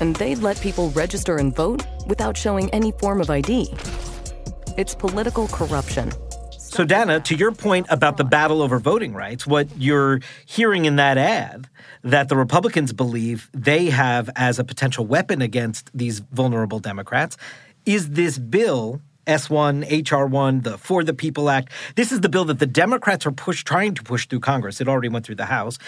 And 0.00 0.16
they'd 0.16 0.38
let 0.38 0.58
people 0.62 0.88
register 0.92 1.36
and 1.36 1.54
vote 1.54 1.84
without 2.06 2.34
showing 2.34 2.70
any 2.70 2.92
form 2.92 3.20
of 3.20 3.28
ID. 3.28 3.68
It's 4.78 4.94
political 4.94 5.48
corruption 5.48 6.10
So, 6.58 6.82
Dana, 6.86 7.20
to 7.20 7.34
your 7.34 7.52
point 7.52 7.88
about 7.90 8.16
the 8.16 8.24
battle 8.24 8.62
over 8.62 8.78
voting 8.78 9.12
rights, 9.12 9.46
what 9.46 9.68
you're 9.76 10.20
hearing 10.46 10.86
in 10.86 10.96
that 10.96 11.18
ad 11.18 11.68
that 12.04 12.30
the 12.30 12.36
Republicans 12.36 12.94
believe 12.94 13.50
they 13.52 13.90
have 13.90 14.30
as 14.34 14.58
a 14.58 14.64
potential 14.64 15.04
weapon 15.04 15.42
against 15.42 15.90
these 15.92 16.20
vulnerable 16.20 16.78
Democrats 16.78 17.36
is 17.84 18.12
this 18.12 18.38
bill 18.38 19.02
S1, 19.26 19.88
HR1, 19.88 20.62
the 20.62 20.78
For 20.78 21.04
the 21.04 21.14
People 21.14 21.48
Act. 21.50 21.72
This 21.96 22.12
is 22.12 22.20
the 22.20 22.28
bill 22.28 22.44
that 22.46 22.58
the 22.58 22.66
Democrats 22.66 23.26
are 23.26 23.32
push, 23.32 23.64
trying 23.64 23.94
to 23.94 24.02
push 24.02 24.26
through 24.26 24.40
Congress. 24.40 24.80
It 24.80 24.88
already 24.88 25.08
went 25.08 25.26
through 25.26 25.36
the 25.36 25.46
House 25.46 25.78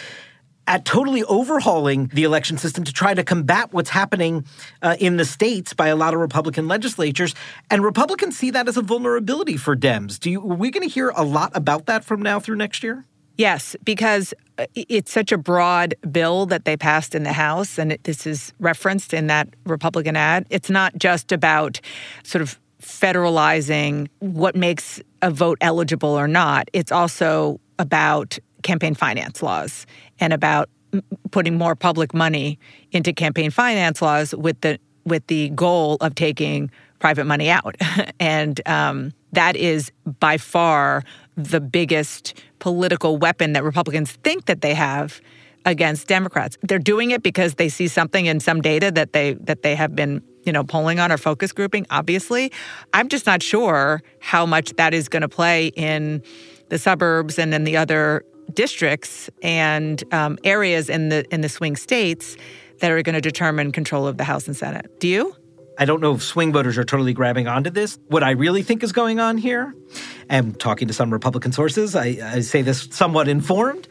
at 0.66 0.84
totally 0.84 1.22
overhauling 1.24 2.06
the 2.14 2.24
election 2.24 2.56
system 2.56 2.84
to 2.84 2.92
try 2.92 3.14
to 3.14 3.22
combat 3.22 3.72
what's 3.72 3.90
happening 3.90 4.44
uh, 4.82 4.96
in 4.98 5.16
the 5.16 5.24
states 5.24 5.74
by 5.74 5.88
a 5.88 5.96
lot 5.96 6.14
of 6.14 6.20
Republican 6.20 6.68
legislatures. 6.68 7.34
And 7.70 7.82
Republicans 7.82 8.38
see 8.38 8.50
that 8.50 8.68
as 8.68 8.76
a 8.76 8.82
vulnerability 8.82 9.56
for 9.56 9.76
Dems. 9.76 10.18
Do 10.18 10.30
you, 10.30 10.40
are 10.40 10.56
we 10.56 10.70
going 10.70 10.86
to 10.86 10.92
hear 10.92 11.10
a 11.10 11.24
lot 11.24 11.52
about 11.54 11.86
that 11.86 12.04
from 12.04 12.22
now 12.22 12.40
through 12.40 12.56
next 12.56 12.82
year? 12.82 13.04
Yes, 13.36 13.74
because 13.82 14.32
uh, 14.58 14.66
it's 14.74 15.10
such 15.10 15.32
a 15.32 15.38
broad 15.38 15.94
bill 16.10 16.46
that 16.46 16.64
they 16.64 16.76
passed 16.76 17.16
in 17.16 17.24
the 17.24 17.32
House, 17.32 17.78
and 17.78 17.90
it, 17.90 18.04
this 18.04 18.26
is 18.26 18.52
referenced 18.60 19.12
in 19.12 19.26
that 19.26 19.48
Republican 19.66 20.14
ad. 20.14 20.46
It's 20.50 20.70
not 20.70 20.96
just 20.96 21.32
about 21.32 21.80
sort 22.22 22.42
of 22.42 22.60
federalizing 22.84 24.08
what 24.20 24.54
makes 24.54 25.00
a 25.22 25.30
vote 25.30 25.58
eligible 25.60 26.10
or 26.10 26.28
not, 26.28 26.68
it's 26.72 26.92
also 26.92 27.60
about 27.78 28.38
campaign 28.62 28.94
finance 28.94 29.42
laws 29.42 29.86
and 30.20 30.32
about 30.32 30.68
putting 31.30 31.56
more 31.56 31.74
public 31.74 32.14
money 32.14 32.58
into 32.92 33.12
campaign 33.12 33.50
finance 33.50 34.00
laws 34.00 34.34
with 34.34 34.60
the 34.60 34.78
with 35.04 35.26
the 35.26 35.50
goal 35.50 35.98
of 36.00 36.14
taking 36.14 36.70
private 36.98 37.24
money 37.26 37.50
out, 37.50 37.76
and 38.20 38.66
um, 38.66 39.12
that 39.32 39.56
is 39.56 39.92
by 40.20 40.38
far 40.38 41.02
the 41.36 41.60
biggest 41.60 42.42
political 42.58 43.18
weapon 43.18 43.52
that 43.52 43.64
Republicans 43.64 44.12
think 44.24 44.46
that 44.46 44.62
they 44.62 44.72
have 44.72 45.20
against 45.66 46.06
Democrats. 46.06 46.56
They're 46.62 46.78
doing 46.78 47.10
it 47.10 47.22
because 47.22 47.54
they 47.54 47.68
see 47.68 47.88
something 47.88 48.26
in 48.26 48.40
some 48.40 48.60
data 48.60 48.90
that 48.92 49.12
they 49.12 49.34
that 49.34 49.62
they 49.62 49.74
have 49.74 49.94
been 49.94 50.22
you 50.44 50.52
know 50.52 50.64
polling 50.64 50.98
on 51.00 51.10
or 51.10 51.18
focus 51.18 51.52
grouping. 51.52 51.86
Obviously, 51.90 52.52
I'm 52.92 53.08
just 53.08 53.26
not 53.26 53.42
sure 53.42 54.02
how 54.20 54.46
much 54.46 54.74
that 54.76 54.94
is 54.94 55.08
going 55.08 55.22
to 55.22 55.28
play 55.28 55.68
in 55.68 56.22
the 56.68 56.78
suburbs 56.78 57.38
and 57.38 57.54
in 57.54 57.64
the 57.64 57.76
other 57.76 58.24
districts 58.52 59.30
and 59.42 60.02
um, 60.12 60.38
areas 60.44 60.88
in 60.88 61.08
the 61.08 61.24
in 61.32 61.40
the 61.40 61.48
swing 61.48 61.76
states 61.76 62.36
that 62.80 62.90
are 62.90 63.02
going 63.02 63.14
to 63.14 63.20
determine 63.20 63.72
control 63.72 64.06
of 64.06 64.16
the 64.16 64.24
House 64.24 64.46
and 64.46 64.56
Senate. 64.56 65.00
Do 65.00 65.08
you? 65.08 65.34
I 65.76 65.84
don't 65.86 66.00
know 66.00 66.14
if 66.14 66.22
swing 66.22 66.52
voters 66.52 66.78
are 66.78 66.84
totally 66.84 67.12
grabbing 67.12 67.48
onto 67.48 67.70
this. 67.70 67.98
What 68.06 68.22
I 68.22 68.30
really 68.30 68.62
think 68.62 68.82
is 68.84 68.92
going 68.92 69.18
on 69.18 69.38
here, 69.38 69.74
and 70.28 70.58
talking 70.60 70.86
to 70.88 70.94
some 70.94 71.12
Republican 71.12 71.52
sources, 71.52 71.96
I, 71.96 72.18
I 72.22 72.40
say 72.40 72.62
this 72.62 72.88
somewhat 72.90 73.28
informed. 73.28 73.88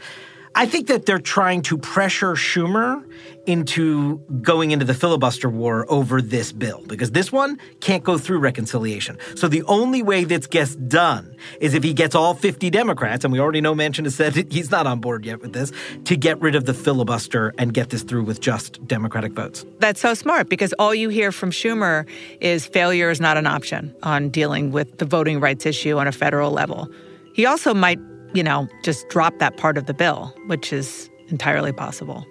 I 0.56 0.68
think 0.68 0.88
that 0.88 1.06
they're 1.06 1.20
trying 1.20 1.64
to 1.64 1.78
pressure 1.78 2.34
Schumer 2.34 3.04
into 3.48 4.20
going 4.42 4.72
into 4.72 4.86
the 4.86 4.94
filibuster 4.94 5.50
war 5.50 5.86
over 5.90 6.22
this 6.22 6.52
bill 6.52 6.84
because 6.88 7.12
this 7.12 7.32
one 7.32 7.58
can't 7.80 8.04
go 8.04 8.18
through 8.18 8.38
reconciliation. 8.38 9.18
So 9.36 9.48
the 9.48 9.64
only 9.64 10.04
way 10.04 10.24
this 10.24 10.46
gets 10.46 10.76
done 10.76 11.36
is 11.60 11.74
if 11.74 11.84
he 11.84 11.94
gets 11.94 12.14
all 12.14 12.36
50 12.36 12.70
Democrats, 12.70 13.26
and 13.26 13.34
we 13.34 13.40
already 13.40 13.62
know 13.62 13.74
Manchin 13.74 14.04
has 14.04 14.16
said 14.16 14.36
he's 14.52 14.70
not 14.70 14.86
on 14.86 15.00
board 15.00 15.26
yet 15.26 15.42
with 15.42 15.54
this, 15.54 15.72
to 16.06 16.16
get 16.16 16.40
rid 16.40 16.56
of 16.56 16.66
the 16.66 16.74
filibuster 16.74 17.54
and 17.58 17.74
get 17.74 17.90
this 17.90 18.04
through 18.04 18.24
with 18.24 18.40
just 18.40 18.86
Democratic 18.88 19.34
votes. 19.34 19.66
That's 19.80 20.00
so 20.00 20.14
smart 20.14 20.50
because 20.50 20.74
all 20.74 20.94
you 20.94 21.10
hear 21.10 21.32
from 21.32 21.50
Schumer 21.50 22.08
is 22.42 22.68
failure 22.68 23.10
is 23.10 23.20
not 23.20 23.38
an 23.38 23.48
option 23.48 23.94
on 24.04 24.30
dealing 24.30 24.72
with 24.72 25.00
the 25.00 25.06
voting 25.06 25.40
rights 25.40 25.66
issue 25.66 25.98
on 25.98 26.08
a 26.08 26.12
federal 26.12 26.52
level. 26.52 26.90
He 27.34 27.48
also 27.48 27.74
might, 27.74 28.00
you 28.34 28.44
know, 28.44 28.68
just 28.84 29.08
drop 29.10 29.38
that 29.40 29.58
part 29.58 29.78
of 29.78 29.86
the 29.86 29.94
bill, 29.94 30.34
which 30.48 30.74
is 30.74 31.10
entirely 31.30 31.72
possible. 31.72 32.26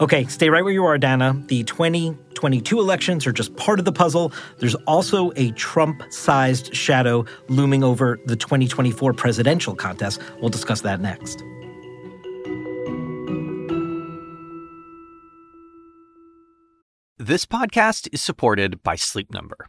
Okay, 0.00 0.24
stay 0.24 0.50
right 0.50 0.64
where 0.64 0.72
you 0.72 0.84
are, 0.84 0.98
Dana. 0.98 1.40
The 1.46 1.62
2022 1.62 2.80
elections 2.80 3.26
are 3.26 3.32
just 3.32 3.54
part 3.56 3.78
of 3.78 3.84
the 3.84 3.92
puzzle. 3.92 4.32
There's 4.58 4.74
also 4.86 5.30
a 5.36 5.52
Trump 5.52 6.02
sized 6.10 6.74
shadow 6.74 7.24
looming 7.48 7.84
over 7.84 8.18
the 8.26 8.34
2024 8.34 9.12
presidential 9.12 9.76
contest. 9.76 10.20
We'll 10.40 10.48
discuss 10.48 10.80
that 10.80 11.00
next. 11.00 11.42
This 17.18 17.46
podcast 17.46 18.08
is 18.12 18.20
supported 18.20 18.82
by 18.82 18.96
Sleep 18.96 19.32
Number. 19.32 19.68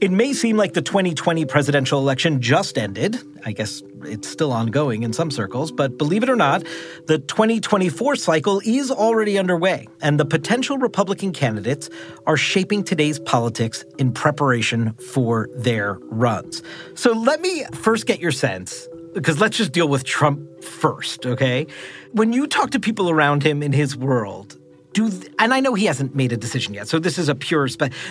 It 0.00 0.10
may 0.10 0.32
seem 0.32 0.56
like 0.56 0.72
the 0.72 0.80
2020 0.80 1.44
presidential 1.44 1.98
election 1.98 2.40
just 2.40 2.78
ended. 2.78 3.18
I 3.44 3.52
guess 3.52 3.82
it's 4.02 4.26
still 4.26 4.50
ongoing 4.50 5.02
in 5.02 5.12
some 5.12 5.30
circles, 5.30 5.70
but 5.70 5.98
believe 5.98 6.22
it 6.22 6.30
or 6.30 6.36
not, 6.36 6.64
the 7.06 7.18
2024 7.18 8.16
cycle 8.16 8.62
is 8.64 8.90
already 8.90 9.38
underway, 9.38 9.86
and 10.00 10.18
the 10.18 10.24
potential 10.24 10.78
Republican 10.78 11.34
candidates 11.34 11.90
are 12.26 12.38
shaping 12.38 12.82
today's 12.82 13.18
politics 13.18 13.84
in 13.98 14.12
preparation 14.12 14.94
for 15.12 15.50
their 15.54 15.98
runs. 16.04 16.62
So 16.94 17.12
let 17.12 17.42
me 17.42 17.64
first 17.74 18.06
get 18.06 18.20
your 18.20 18.32
sense 18.32 18.88
because 19.12 19.38
let's 19.38 19.58
just 19.58 19.72
deal 19.72 19.88
with 19.88 20.04
Trump 20.04 20.64
first, 20.64 21.26
okay? 21.26 21.66
When 22.12 22.32
you 22.32 22.46
talk 22.46 22.70
to 22.70 22.80
people 22.80 23.10
around 23.10 23.42
him 23.42 23.62
in 23.62 23.72
his 23.72 23.98
world, 23.98 24.59
do 24.92 25.10
and 25.38 25.54
I 25.54 25.60
know 25.60 25.74
he 25.74 25.86
hasn't 25.86 26.14
made 26.14 26.32
a 26.32 26.36
decision 26.36 26.74
yet, 26.74 26.88
so 26.88 26.98
this 26.98 27.18
is 27.18 27.28
a 27.28 27.34
pure. 27.34 27.68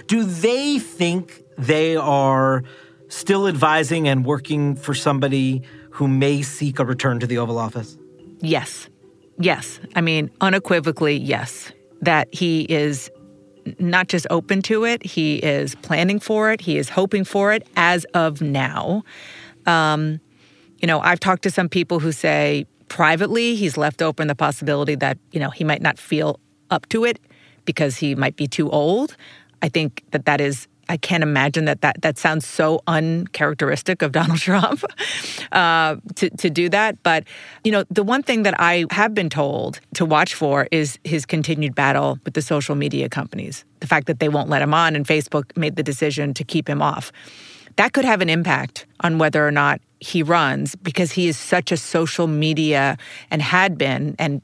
Do 0.07 0.24
they 0.24 0.79
think 0.79 1.43
they 1.57 1.95
are 1.95 2.63
still 3.09 3.48
advising 3.48 4.07
and 4.07 4.25
working 4.25 4.75
for 4.75 4.93
somebody 4.93 5.62
who 5.91 6.07
may 6.07 6.41
seek 6.41 6.79
a 6.79 6.86
return 6.86 7.19
to 7.19 7.27
the 7.27 7.38
Oval 7.38 7.57
Office? 7.57 7.98
Yes. 8.39 8.88
Yes. 9.38 9.79
I 9.95 10.01
mean, 10.01 10.29
unequivocally, 10.41 11.17
yes. 11.17 11.71
That 12.01 12.33
he 12.33 12.62
is 12.63 13.12
not 13.79 14.07
just 14.07 14.25
open 14.29 14.62
to 14.63 14.86
it, 14.86 15.05
he 15.05 15.38
is 15.38 15.75
planning 15.75 16.19
for 16.19 16.51
it, 16.51 16.62
he 16.62 16.77
is 16.77 16.89
hoping 16.89 17.24
for 17.24 17.51
it 17.51 17.67
as 17.75 18.05
of 18.13 18.41
now. 18.41 19.03
Um, 19.65 20.19
you 20.81 20.88
know, 20.88 21.01
I've 21.01 21.19
talked 21.19 21.43
to 21.43 21.51
some 21.51 21.67
people 21.67 22.00
who 22.00 22.12
say 22.12 22.65
privately 22.88 23.55
he's 23.55 23.77
left 23.77 24.01
open 24.01 24.27
the 24.27 24.36
possibility 24.36 24.95
that, 24.95 25.17
you 25.31 25.39
know, 25.39 25.50
he 25.50 25.63
might 25.63 25.81
not 25.81 26.00
feel 26.00 26.39
up 26.71 26.88
to 26.89 27.05
it 27.05 27.19
because 27.65 27.97
he 27.97 28.15
might 28.15 28.35
be 28.35 28.47
too 28.47 28.69
old. 28.69 29.15
I 29.61 29.69
think 29.69 30.03
that 30.11 30.25
that 30.25 30.41
is 30.41 30.67
I 30.89 30.97
can't 30.97 31.21
imagine 31.21 31.65
that 31.65 31.81
that, 31.81 32.01
that 32.01 32.17
sounds 32.17 32.47
so 32.47 32.81
uncharacteristic 32.88 34.01
of 34.01 34.11
Donald 34.11 34.39
Trump 34.49 34.83
uh, 35.51 35.97
to, 36.15 36.29
to 36.31 36.49
do 36.49 36.67
that. 36.69 37.01
But, 37.03 37.25
you 37.63 37.71
know, 37.71 37.83
the 37.91 38.03
one 38.03 38.23
thing 38.23 38.41
that 38.43 38.59
I 38.59 38.85
have 38.89 39.13
been 39.13 39.29
told 39.29 39.79
to 39.93 40.03
watch 40.03 40.33
for 40.33 40.67
is 40.71 40.97
his 41.03 41.27
continued 41.27 41.75
battle 41.75 42.17
with 42.25 42.33
the 42.33 42.41
social 42.41 42.73
media 42.73 43.07
companies. 43.07 43.63
The 43.81 43.88
fact 43.88 44.07
that 44.07 44.19
they 44.19 44.29
won't 44.29 44.49
let 44.49 44.63
him 44.63 44.73
on 44.73 44.95
and 44.95 45.05
Facebook 45.05 45.55
made 45.55 45.75
the 45.75 45.83
decision 45.83 46.33
to 46.33 46.43
keep 46.43 46.67
him 46.67 46.81
off. 46.81 47.11
That 47.75 47.93
could 47.93 48.03
have 48.03 48.21
an 48.21 48.29
impact 48.29 48.88
on 49.01 49.19
whether 49.19 49.47
or 49.47 49.51
not 49.51 49.79
he 49.99 50.23
runs 50.23 50.75
because 50.75 51.11
he 51.11 51.27
is 51.27 51.37
such 51.37 51.71
a 51.71 51.77
social 51.77 52.27
media 52.27 52.97
and 53.31 53.41
had 53.41 53.77
been 53.77 54.15
and 54.17 54.41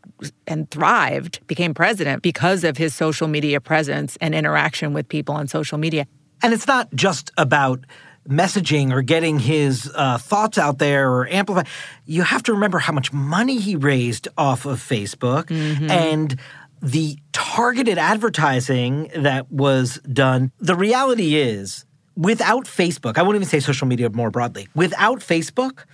and 0.48 0.70
thrived 0.70 1.40
became 1.48 1.74
president 1.74 2.22
because 2.22 2.64
of 2.64 2.78
his 2.78 2.94
social 2.94 3.28
media 3.28 3.60
presence 3.62 4.18
and 4.20 4.36
interaction 4.36 4.94
with 4.94 5.08
people 5.08 5.34
on 5.36 5.48
social 5.48 5.78
media 5.78 6.06
And 6.44 6.54
it's 6.54 6.68
not 6.68 6.94
just 6.94 7.32
about 7.38 7.86
messaging 8.28 8.92
or 8.92 9.02
getting 9.04 9.40
his 9.40 9.90
uh, 9.96 10.18
thoughts 10.18 10.58
out 10.58 10.78
there 10.80 11.10
or 11.12 11.28
amplify. 11.30 11.64
You 12.06 12.24
have 12.24 12.44
to 12.44 12.54
remember 12.54 12.80
how 12.80 12.92
much 12.94 13.14
money 13.14 13.60
he 13.60 13.76
raised 13.76 14.28
off 14.38 14.66
of 14.66 14.80
Facebook 14.80 15.46
Mm-hmm. 15.46 15.90
and 15.90 16.40
the 16.82 17.18
targeted 17.32 17.98
advertising 17.98 19.10
that 19.16 19.52
was 19.52 20.00
done. 20.12 20.52
The 20.60 20.76
reality 20.76 21.36
is, 21.36 21.86
without 22.16 22.66
Facebook, 22.66 23.18
I 23.18 23.22
won't 23.22 23.36
even 23.36 23.48
say 23.48 23.60
social 23.60 23.88
media 23.88 24.10
more 24.10 24.32
broadly, 24.32 24.68
without 24.74 25.20
Facebook, 25.20 25.86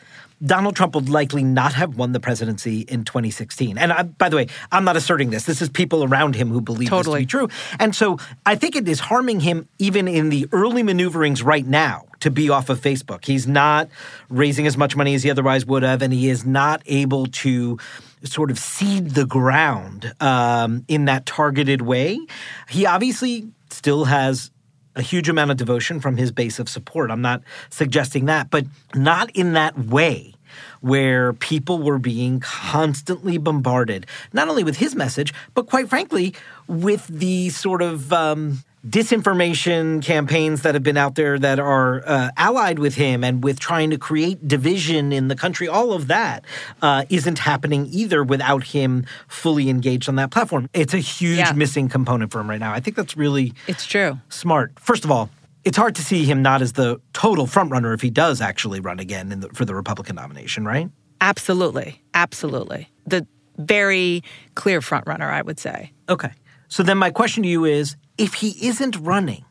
Donald 0.43 0.75
Trump 0.75 0.95
would 0.95 1.07
likely 1.07 1.43
not 1.43 1.73
have 1.73 1.97
won 1.97 2.13
the 2.13 2.19
presidency 2.19 2.81
in 2.81 3.05
2016. 3.05 3.77
And 3.77 3.93
I, 3.93 4.03
by 4.03 4.27
the 4.27 4.35
way, 4.35 4.47
I'm 4.71 4.83
not 4.83 4.97
asserting 4.97 5.29
this. 5.29 5.45
This 5.45 5.61
is 5.61 5.69
people 5.69 6.03
around 6.03 6.35
him 6.35 6.49
who 6.49 6.61
believe 6.61 6.89
Totally. 6.89 7.23
this 7.23 7.31
to 7.31 7.45
be 7.45 7.47
true. 7.47 7.75
And 7.79 7.95
so 7.95 8.17
I 8.45 8.55
think 8.55 8.75
it 8.75 8.87
is 8.87 8.99
harming 8.99 9.41
him 9.41 9.67
even 9.77 10.07
in 10.07 10.29
the 10.29 10.47
early 10.51 10.81
maneuverings 10.81 11.43
right 11.43 11.65
now 11.65 12.05
to 12.21 12.31
be 12.31 12.49
off 12.49 12.69
of 12.69 12.81
Facebook. 12.81 13.25
He's 13.25 13.45
not 13.47 13.89
raising 14.29 14.65
as 14.65 14.77
much 14.77 14.95
money 14.95 15.13
as 15.13 15.21
he 15.21 15.29
otherwise 15.29 15.65
would 15.65 15.83
have, 15.83 16.01
and 16.01 16.11
he 16.11 16.29
is 16.29 16.43
not 16.43 16.81
able 16.87 17.27
to 17.27 17.77
sort 18.23 18.51
of 18.51 18.57
seed 18.57 19.11
the 19.11 19.25
ground 19.25 20.13
um, 20.19 20.85
in 20.87 21.05
that 21.05 21.25
targeted 21.25 21.81
way. 21.81 22.19
He 22.69 22.85
obviously 22.85 23.47
still 23.69 24.05
has 24.05 24.50
a 24.95 25.01
huge 25.01 25.29
amount 25.29 25.51
of 25.51 25.57
devotion 25.57 25.99
from 25.99 26.17
his 26.17 26.31
base 26.31 26.59
of 26.59 26.67
support. 26.67 27.11
I'm 27.11 27.21
not 27.21 27.41
suggesting 27.69 28.25
that, 28.25 28.49
but 28.49 28.65
not 28.93 29.29
in 29.31 29.53
that 29.53 29.77
way 29.77 30.33
where 30.81 31.33
people 31.33 31.81
were 31.81 31.99
being 31.99 32.39
constantly 32.39 33.37
bombarded, 33.37 34.05
not 34.33 34.49
only 34.49 34.63
with 34.63 34.77
his 34.77 34.95
message, 34.95 35.33
but 35.53 35.67
quite 35.67 35.89
frankly, 35.89 36.33
with 36.67 37.07
the 37.07 37.49
sort 37.49 37.81
of 37.81 38.11
um, 38.11 38.63
disinformation 38.87 40.01
campaigns 40.01 40.61
that 40.63 40.73
have 40.73 40.83
been 40.83 40.97
out 40.97 41.15
there 41.15 41.37
that 41.37 41.59
are 41.59 42.01
uh, 42.07 42.29
allied 42.37 42.79
with 42.79 42.95
him 42.95 43.23
and 43.23 43.43
with 43.43 43.59
trying 43.59 43.89
to 43.91 43.97
create 43.97 44.47
division 44.47 45.11
in 45.13 45.27
the 45.27 45.35
country. 45.35 45.67
All 45.67 45.93
of 45.93 46.07
that 46.07 46.45
uh, 46.81 47.05
not 47.09 47.39
happening 47.39 47.87
either 47.91 48.23
without 48.23 48.63
him 48.63 49.05
fully 49.27 49.69
engaged 49.69 50.09
on 50.09 50.15
that 50.15 50.31
platform. 50.31 50.67
It's 50.73 50.93
a 50.93 50.99
huge 50.99 51.37
Yeah. 51.37 51.51
missing 51.53 51.89
component 51.89 52.31
for 52.31 52.39
him 52.39 52.49
right 52.49 52.59
now. 52.59 52.73
I 52.73 52.79
think 52.79 52.95
that's 52.95 53.15
really 53.15 53.53
It's 53.67 53.85
true. 53.85 54.19
smart. 54.29 54.79
First 54.79 55.05
of 55.05 55.11
all, 55.11 55.29
it's 55.63 55.77
hard 55.77 55.93
to 55.95 56.01
see 56.03 56.25
him 56.25 56.41
not 56.41 56.61
as 56.63 56.73
the 56.73 56.99
total 57.13 57.45
frontrunner 57.45 57.93
if 57.93 58.01
he 58.01 58.09
does 58.09 58.41
actually 58.41 58.79
run 58.79 58.99
again 58.99 59.31
in 59.31 59.41
the, 59.41 59.49
for 59.49 59.63
the 59.63 59.75
Republican 59.75 60.15
nomination, 60.15 60.65
right? 60.65 60.89
Absolutely. 61.21 62.01
Absolutely. 62.15 62.89
The 63.05 63.27
very 63.57 64.23
clear 64.55 64.81
front 64.81 65.05
runner, 65.05 65.29
I 65.29 65.43
would 65.43 65.59
say. 65.59 65.91
Okay. 66.09 66.31
So 66.67 66.81
then 66.81 66.97
my 66.97 67.11
question 67.11 67.43
to 67.43 67.49
you 67.49 67.65
is 67.65 67.95
if 68.21 68.35
he 68.35 68.67
isn't 68.67 68.95
running, 68.97 69.43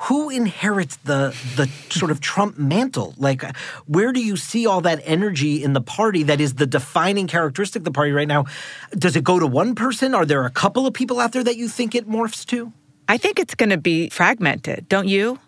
who 0.00 0.28
inherits 0.28 0.96
the 0.96 1.34
the 1.56 1.70
sort 1.90 2.10
of 2.10 2.20
Trump 2.20 2.58
mantle? 2.58 3.14
Like 3.16 3.44
where 3.86 4.12
do 4.12 4.22
you 4.22 4.36
see 4.36 4.66
all 4.66 4.80
that 4.82 5.00
energy 5.04 5.62
in 5.62 5.72
the 5.72 5.80
party 5.80 6.22
that 6.24 6.40
is 6.40 6.54
the 6.54 6.66
defining 6.66 7.26
characteristic 7.28 7.80
of 7.80 7.84
the 7.84 7.92
party 7.92 8.12
right 8.12 8.28
now? 8.28 8.44
Does 8.90 9.16
it 9.16 9.24
go 9.24 9.38
to 9.38 9.46
one 9.46 9.74
person? 9.74 10.14
Are 10.14 10.26
there 10.26 10.44
a 10.44 10.50
couple 10.50 10.86
of 10.86 10.92
people 10.92 11.20
out 11.20 11.32
there 11.32 11.44
that 11.44 11.56
you 11.56 11.68
think 11.68 11.94
it 11.94 12.08
morphs 12.08 12.44
to? 12.46 12.72
I 13.08 13.16
think 13.16 13.38
it's 13.38 13.54
going 13.54 13.70
to 13.70 13.78
be 13.78 14.10
fragmented, 14.10 14.88
don't 14.88 15.08
you? 15.08 15.38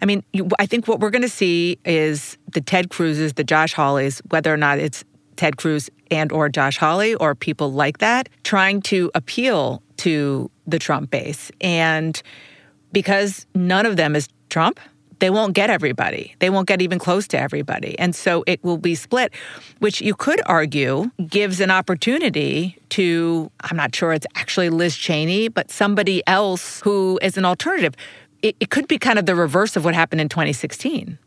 I 0.00 0.06
mean, 0.06 0.22
I 0.58 0.66
think 0.66 0.86
what 0.86 1.00
we're 1.00 1.10
going 1.10 1.22
to 1.22 1.28
see 1.28 1.78
is 1.84 2.38
the 2.52 2.60
Ted 2.60 2.90
Cruzes, 2.90 3.34
the 3.34 3.44
Josh 3.44 3.74
Hawleys, 3.74 4.20
whether 4.30 4.52
or 4.52 4.56
not 4.56 4.78
it's 4.78 5.04
Ted 5.36 5.56
Cruz 5.56 5.90
and 6.10 6.32
or 6.32 6.48
Josh 6.48 6.78
Hawley 6.78 7.14
or 7.14 7.34
people 7.34 7.72
like 7.72 7.98
that, 7.98 8.28
trying 8.44 8.82
to 8.82 9.10
appeal 9.14 9.82
to 9.98 10.50
the 10.70 10.78
Trump 10.78 11.10
base. 11.10 11.50
And 11.60 12.20
because 12.92 13.46
none 13.54 13.86
of 13.86 13.96
them 13.96 14.14
is 14.16 14.28
Trump, 14.48 14.80
they 15.18 15.30
won't 15.30 15.54
get 15.54 15.68
everybody. 15.70 16.34
They 16.38 16.50
won't 16.50 16.68
get 16.68 16.80
even 16.80 16.98
close 16.98 17.26
to 17.28 17.38
everybody. 17.38 17.98
And 17.98 18.14
so 18.14 18.44
it 18.46 18.62
will 18.62 18.78
be 18.78 18.94
split, 18.94 19.32
which 19.80 20.00
you 20.00 20.14
could 20.14 20.40
argue 20.46 21.10
gives 21.26 21.60
an 21.60 21.70
opportunity 21.70 22.78
to, 22.90 23.50
I'm 23.62 23.76
not 23.76 23.94
sure 23.94 24.12
it's 24.12 24.26
actually 24.36 24.70
Liz 24.70 24.96
Cheney, 24.96 25.48
but 25.48 25.70
somebody 25.70 26.22
else 26.26 26.80
who 26.82 27.18
is 27.20 27.36
an 27.36 27.44
alternative. 27.44 27.94
It, 28.42 28.56
it 28.60 28.70
could 28.70 28.86
be 28.86 28.98
kind 28.98 29.18
of 29.18 29.26
the 29.26 29.34
reverse 29.34 29.76
of 29.76 29.84
what 29.84 29.94
happened 29.94 30.20
in 30.20 30.28
2016. 30.28 31.18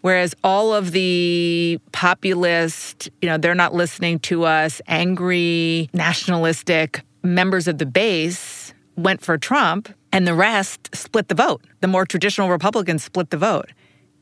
Whereas 0.00 0.34
all 0.42 0.72
of 0.72 0.92
the 0.92 1.78
populist, 1.92 3.10
you 3.20 3.28
know, 3.28 3.36
they're 3.36 3.54
not 3.54 3.74
listening 3.74 4.18
to 4.20 4.44
us, 4.44 4.80
angry, 4.86 5.90
nationalistic 5.92 7.02
members 7.22 7.68
of 7.68 7.76
the 7.76 7.84
base 7.84 8.59
went 9.02 9.20
for 9.22 9.38
Trump, 9.38 9.88
and 10.12 10.26
the 10.26 10.34
rest 10.34 10.94
split 10.94 11.28
the 11.28 11.34
vote. 11.34 11.62
The 11.80 11.88
more 11.88 12.06
traditional 12.06 12.48
Republicans 12.48 13.04
split 13.04 13.30
the 13.30 13.36
vote. 13.36 13.70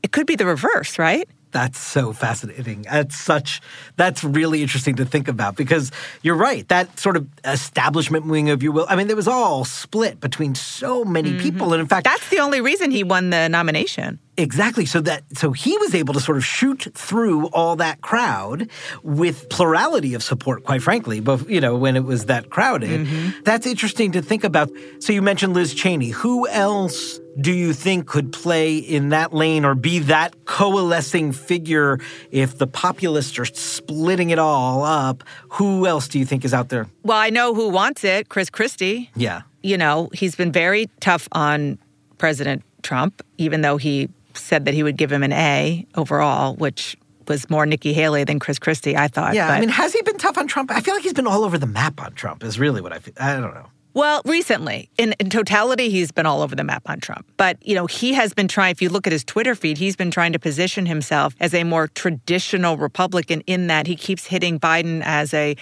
It 0.03 0.13
could 0.13 0.27
be 0.27 0.37
the 0.37 0.47
reverse, 0.47 0.99
right? 0.99 1.29
That's 1.51 1.79
so 1.79 2.13
fascinating. 2.13 2.83
That's 2.83 3.17
such 3.17 3.61
that's 3.97 4.23
really 4.23 4.63
interesting 4.63 4.97
to 4.97 5.05
think 5.05 5.29
about 5.29 5.57
because 5.57 5.91
you're 6.23 6.37
right. 6.37 6.69
That 6.69 6.99
sort 6.99 7.17
of 7.17 7.27
establishment 7.45 8.27
wing 8.27 8.51
of 8.51 8.63
you 8.63 8.73
will 8.73 8.87
I 8.89 8.97
mean, 8.97 9.09
it 9.09 9.17
was 9.17 9.29
all 9.29 9.65
split 9.65 10.21
between 10.21 10.55
so 10.55 11.05
many 11.05 11.31
mm-hmm. 11.31 11.41
people. 11.41 11.73
And 11.73 11.81
in 11.81 11.87
fact 11.87 12.05
That's 12.05 12.29
the 12.29 12.41
only 12.41 12.61
reason 12.61 12.91
he 12.91 13.05
won 13.05 13.31
the 13.31 13.49
nomination. 13.49 14.19
Exactly. 14.37 14.87
So 14.87 15.01
that 15.01 15.25
so 15.37 15.51
he 15.51 15.77
was 15.79 15.95
able 15.95 16.15
to 16.15 16.21
sort 16.21 16.37
of 16.37 16.45
shoot 16.45 16.87
through 16.95 17.49
all 17.49 17.77
that 17.77 18.01
crowd 18.03 18.71
with 19.03 19.49
plurality 19.49 20.15
of 20.15 20.23
support, 20.23 20.65
quite 20.65 20.83
frankly, 20.83 21.21
but 21.21 21.49
you 21.51 21.61
know, 21.61 21.77
when 21.77 21.97
it 21.97 22.05
was 22.05 22.27
that 22.27 22.49
crowded. 22.49 23.07
Mm-hmm. 23.07 23.43
That's 23.43 23.67
interesting 23.67 24.13
to 24.13 24.23
think 24.23 24.45
about. 24.45 24.71
So 25.01 25.13
you 25.13 25.23
mentioned 25.23 25.55
Liz 25.55 25.75
Cheney. 25.75 26.11
Who 26.11 26.47
else 26.49 27.19
do 27.41 27.53
you 27.53 27.73
think 27.73 28.07
could 28.07 28.33
play 28.33 28.77
in 28.77 29.11
that 29.11 29.33
lane 29.33 29.65
or 29.65 29.75
be 29.75 30.01
that 30.01 30.45
coalescing 30.45 31.33
figure 31.33 32.01
if 32.31 32.59
the 32.59 32.67
populists 32.67 33.39
are 33.39 33.45
splitting 33.45 34.31
it 34.31 34.39
all 34.39 34.83
up? 34.83 35.23
Who 35.51 35.87
else 35.87 36.09
do 36.09 36.19
you 36.19 36.25
think 36.25 36.45
is 36.45 36.53
out 36.53 36.69
there? 36.69 36.87
Well, 37.05 37.19
I 37.19 37.31
know 37.31 37.55
who 37.55 37.69
wants 37.69 38.03
it, 38.05 38.29
Chris 38.29 38.51
Christie. 38.51 39.11
Yeah. 39.15 39.43
you 39.63 39.77
know, 39.77 40.09
he's 40.13 40.35
been 40.35 40.53
very 40.53 40.89
tough 41.01 41.29
on 41.33 41.79
President 42.19 42.63
Trump, 42.83 43.23
even 43.39 43.61
though 43.61 43.77
he 43.77 44.09
said 44.35 44.65
that 44.65 44.75
he 44.75 44.83
would 44.83 44.97
give 44.97 45.13
him 45.13 45.23
an 45.23 45.33
A 45.33 45.87
overall, 45.95 46.55
which 46.57 46.97
was 47.27 47.49
more 47.51 47.67
Nikki 47.67 47.93
Haley 47.93 48.25
than 48.25 48.39
Chris 48.39 48.59
Christie, 48.59 48.97
I 48.97 49.09
thought. 49.09 49.35
Yeah. 49.35 49.49
I 49.49 49.61
mean, 49.61 49.69
has 49.69 49.93
he 49.93 50.01
been 50.03 50.17
tough 50.19 50.39
on 50.39 50.47
Trump? 50.47 50.71
I 50.71 50.81
feel 50.81 50.95
like 50.95 51.03
he's 51.03 51.13
been 51.13 51.27
all 51.27 51.45
over 51.45 51.59
the 51.59 51.67
map 51.67 52.01
on 52.01 52.13
Trump, 52.15 52.43
is 52.43 52.59
really 52.59 52.81
what 52.81 52.93
I 52.93 52.99
feel. 52.99 53.15
I 53.19 53.35
don't 53.35 53.55
know. 53.55 53.67
Well, 53.99 54.23
recently, 54.25 54.91
in, 54.97 55.13
in 55.19 55.29
totality, 55.29 55.91
he's 55.91 56.13
been 56.13 56.25
all 56.25 56.41
over 56.43 56.55
the 56.55 56.63
map 56.63 56.89
on 56.89 57.01
Trump. 57.01 57.27
But, 57.37 57.59
you 57.67 57.75
know, 57.75 57.87
he 57.87 58.15
has 58.15 58.33
been 58.33 58.47
trying, 58.47 58.71
if 58.71 58.81
you 58.81 58.91
look 58.91 59.09
at 59.09 59.13
his 59.13 59.25
Twitter 59.25 59.57
feed, 59.57 59.77
he's 59.77 59.97
been 59.97 60.13
trying 60.13 60.33
to 60.35 60.39
position 60.39 60.87
himself 60.87 61.35
as 61.41 61.53
a 61.53 61.65
more 61.65 61.89
traditional 61.89 62.77
Republican 62.77 63.41
in 63.49 63.67
that 63.67 63.89
he 63.89 63.97
keeps 63.97 64.25
hitting 64.25 64.61
Biden 64.61 65.03
as 65.05 65.35
a 65.35 65.57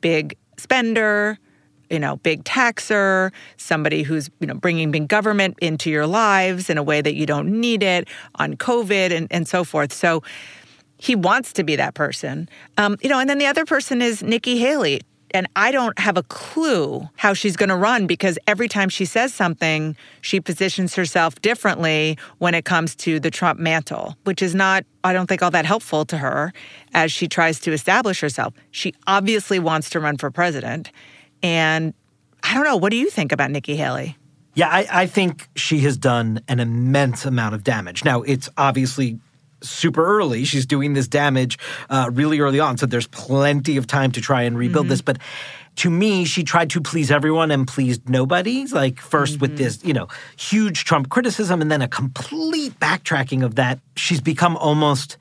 big 0.00 0.36
spender, 0.58 1.40
you 1.90 1.98
know, 1.98 2.18
big 2.18 2.44
taxer, 2.44 3.32
somebody 3.56 4.04
who's, 4.04 4.30
you 4.38 4.46
know, 4.46 4.54
bringing 4.54 4.92
big 4.92 5.08
government 5.08 5.58
into 5.60 5.90
your 5.90 6.06
lives 6.06 6.70
in 6.70 6.78
a 6.78 6.84
way 6.84 7.00
that 7.00 7.16
you 7.16 7.26
don't 7.26 7.48
need 7.48 7.82
it 7.82 8.06
on 8.36 8.54
COVID 8.54 9.10
and, 9.10 9.26
and 9.32 9.48
so 9.48 9.64
forth. 9.64 9.92
So 9.92 10.22
he 10.98 11.16
wants 11.16 11.52
to 11.54 11.64
be 11.64 11.74
that 11.74 11.94
person. 11.94 12.48
Um, 12.78 12.96
you 13.02 13.08
know, 13.08 13.18
and 13.18 13.28
then 13.28 13.38
the 13.38 13.46
other 13.46 13.64
person 13.64 14.00
is 14.00 14.22
Nikki 14.22 14.58
Haley. 14.58 15.00
And 15.34 15.48
I 15.56 15.72
don't 15.72 15.98
have 15.98 16.16
a 16.16 16.22
clue 16.24 17.08
how 17.16 17.32
she's 17.32 17.56
going 17.56 17.68
to 17.68 17.76
run 17.76 18.06
because 18.06 18.38
every 18.46 18.68
time 18.68 18.88
she 18.88 19.04
says 19.04 19.32
something, 19.32 19.96
she 20.20 20.40
positions 20.40 20.94
herself 20.94 21.40
differently 21.40 22.18
when 22.38 22.54
it 22.54 22.64
comes 22.64 22.94
to 22.96 23.18
the 23.18 23.30
Trump 23.30 23.58
mantle, 23.58 24.16
which 24.24 24.42
is 24.42 24.54
not, 24.54 24.84
I 25.04 25.12
don't 25.12 25.26
think, 25.26 25.42
all 25.42 25.50
that 25.50 25.64
helpful 25.64 26.04
to 26.06 26.18
her 26.18 26.52
as 26.92 27.10
she 27.10 27.28
tries 27.28 27.60
to 27.60 27.72
establish 27.72 28.20
herself. 28.20 28.54
She 28.70 28.94
obviously 29.06 29.58
wants 29.58 29.90
to 29.90 30.00
run 30.00 30.18
for 30.18 30.30
president. 30.30 30.90
And 31.42 31.94
I 32.42 32.54
don't 32.54 32.64
know. 32.64 32.76
What 32.76 32.90
do 32.90 32.96
you 32.96 33.10
think 33.10 33.32
about 33.32 33.50
Nikki 33.50 33.76
Haley? 33.76 34.16
Yeah, 34.54 34.68
I, 34.68 34.86
I 34.90 35.06
think 35.06 35.48
she 35.56 35.78
has 35.80 35.96
done 35.96 36.40
an 36.46 36.60
immense 36.60 37.24
amount 37.24 37.54
of 37.54 37.64
damage. 37.64 38.04
Now, 38.04 38.22
it's 38.22 38.50
obviously 38.58 39.18
super 39.62 40.04
early. 40.04 40.44
She's 40.44 40.66
doing 40.66 40.94
this 40.94 41.08
damage 41.08 41.58
uh, 41.90 42.10
really 42.12 42.40
early 42.40 42.60
on, 42.60 42.78
so 42.78 42.86
there's 42.86 43.06
plenty 43.08 43.76
of 43.76 43.86
time 43.86 44.12
to 44.12 44.20
try 44.20 44.42
and 44.42 44.56
rebuild 44.56 44.88
this. 44.88 45.00
Mm-hmm. 45.00 45.12
But 45.12 45.18
to 45.76 45.90
me, 45.90 46.24
she 46.24 46.44
tried 46.44 46.70
to 46.70 46.80
please 46.80 47.10
everyone 47.10 47.50
and 47.50 47.66
pleased 47.66 48.08
nobody. 48.08 48.66
Like 48.66 48.96
1st 48.96 49.40
with 49.40 49.50
mm-hmm. 49.52 49.56
this, 49.56 49.84
you 49.84 49.94
know, 49.94 50.08
huge 50.36 50.84
Trump 50.84 51.08
criticism, 51.08 51.62
and 51.62 51.70
then 51.70 51.82
a 51.82 51.88
complete 51.88 52.78
backtracking 52.78 53.44
of 53.44 53.54
that. 53.56 53.78
She's 53.96 54.20
become 54.20 54.56
almost 54.56 55.16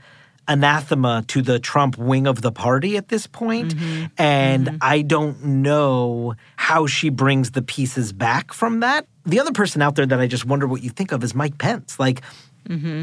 anathema 0.47 1.23
to 1.27 1.41
the 1.41 1.59
Trump 1.59 1.97
wing 1.97 2.27
of 2.27 2.41
the 2.41 2.51
party 2.51 2.97
at 2.97 3.07
this 3.07 3.27
point. 3.27 3.75
Mm-hmm. 3.75 4.05
And 4.17 4.77
I 4.81 5.01
don't 5.01 5.43
know 5.43 6.35
how 6.57 6.87
she 6.87 7.09
brings 7.09 7.51
the 7.51 7.61
pieces 7.61 8.11
back 8.11 8.53
from 8.53 8.81
that. 8.81 9.07
The 9.25 9.39
other 9.39 9.51
person 9.51 9.81
out 9.81 9.95
there 9.95 10.05
that 10.05 10.19
I 10.19 10.27
just 10.27 10.45
wonder 10.45 10.67
what 10.67 10.83
you 10.83 10.89
think 10.89 11.11
of 11.11 11.23
is 11.23 11.35
Mike 11.35 11.57
Pence. 11.57 11.99
Like, 11.99 12.21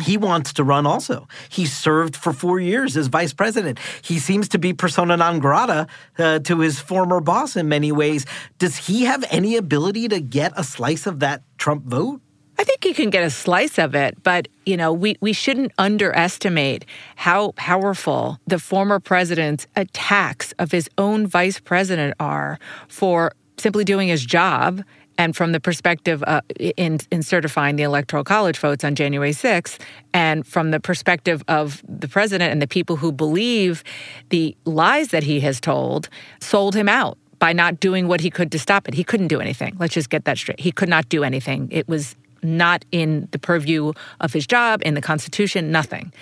he 0.01 0.16
wants 0.16 0.53
to 0.55 0.64
run 0.64 0.87
also. 0.87 1.29
He 1.49 1.66
served 1.66 2.16
for 2.16 2.33
four 2.33 2.59
years 2.61 2.97
as 2.97 3.09
vice 3.09 3.33
president. 3.33 3.79
He 4.03 4.18
seems 4.18 4.49
to 4.49 4.59
be 4.59 4.73
persona 4.73 5.16
non 5.16 5.38
grata 5.40 5.87
uh, 6.18 6.38
to 6.40 6.61
his 6.61 6.81
former 6.81 7.21
boss 7.21 7.57
in 7.57 7.68
many 7.68 7.92
ways. 7.92 8.25
Does 8.59 8.77
he 8.77 9.05
have 9.05 9.25
any 9.31 9.57
ability 9.57 10.09
to 10.09 10.21
get 10.21 10.53
a 10.57 10.64
slice 10.64 11.07
of 11.07 11.21
that 11.21 11.42
Trump 11.59 11.85
vote? 11.85 12.21
I 12.61 12.64
think 12.64 12.85
you 12.85 12.92
can 12.92 13.11
get 13.11 13.23
a 13.23 13.31
slice 13.31 13.79
of 13.79 13.94
it, 13.94 14.21
but 14.25 14.49
you 14.66 14.77
know, 14.77 14.92
we, 14.92 15.16
we 15.21 15.33
shouldn't 15.33 15.73
underestimate 15.79 16.85
how 17.14 17.53
powerful 17.53 18.40
the 18.49 18.59
former 18.59 18.99
president's 18.99 19.66
attacks 19.77 20.53
of 20.59 20.73
his 20.73 20.90
own 20.99 21.27
vice 21.27 21.61
president 21.61 22.14
are 22.18 22.59
for 22.88 23.33
simply 23.59 23.85
doing 23.85 24.09
his 24.09 24.25
job 24.25 24.83
and 25.19 25.37
from 25.37 25.53
the 25.53 25.61
perspective 25.61 26.25
uh, 26.27 26.41
in 26.59 27.01
in 27.11 27.23
certifying 27.23 27.77
the 27.77 27.83
electoral 27.83 28.25
college 28.25 28.59
votes 28.59 28.85
on 28.85 28.95
January 28.95 29.33
6th 29.33 29.79
and 30.15 30.47
from 30.47 30.71
the 30.71 30.81
perspective 30.81 31.43
of 31.49 31.83
the 31.87 32.09
president 32.09 32.53
and 32.53 32.63
the 32.63 32.69
people 32.69 32.97
who 32.97 33.13
believe 33.13 33.85
the 34.31 34.57
lies 34.65 35.09
that 35.09 35.25
he 35.25 35.41
has 35.41 35.61
told 35.61 36.09
sold 36.41 36.75
him 36.75 36.89
out 36.89 37.19
by 37.39 37.53
not 37.53 37.81
doing 37.81 38.09
what 38.09 38.21
he 38.21 38.31
could 38.31 38.51
to 38.53 38.59
stop 38.59 38.89
it. 38.89 38.95
He 38.95 39.05
couldn't 39.05 39.29
do 39.29 39.41
anything. 39.41 39.77
Let's 39.79 39.95
just 39.95 40.11
get 40.11 40.25
that 40.25 40.39
straight. 40.39 40.61
He 40.61 40.73
could 40.73 40.89
not 40.89 41.09
do 41.09 41.23
anything. 41.23 41.69
It 41.71 41.89
was 41.89 42.17
not 42.43 42.85
in 42.93 43.29
the 43.33 43.39
purview 43.39 43.93
of 44.21 44.33
his 44.33 44.47
job, 44.47 44.81
in 44.85 44.95
the 44.95 45.01
Constitution, 45.01 45.71
nothing. 45.71 46.13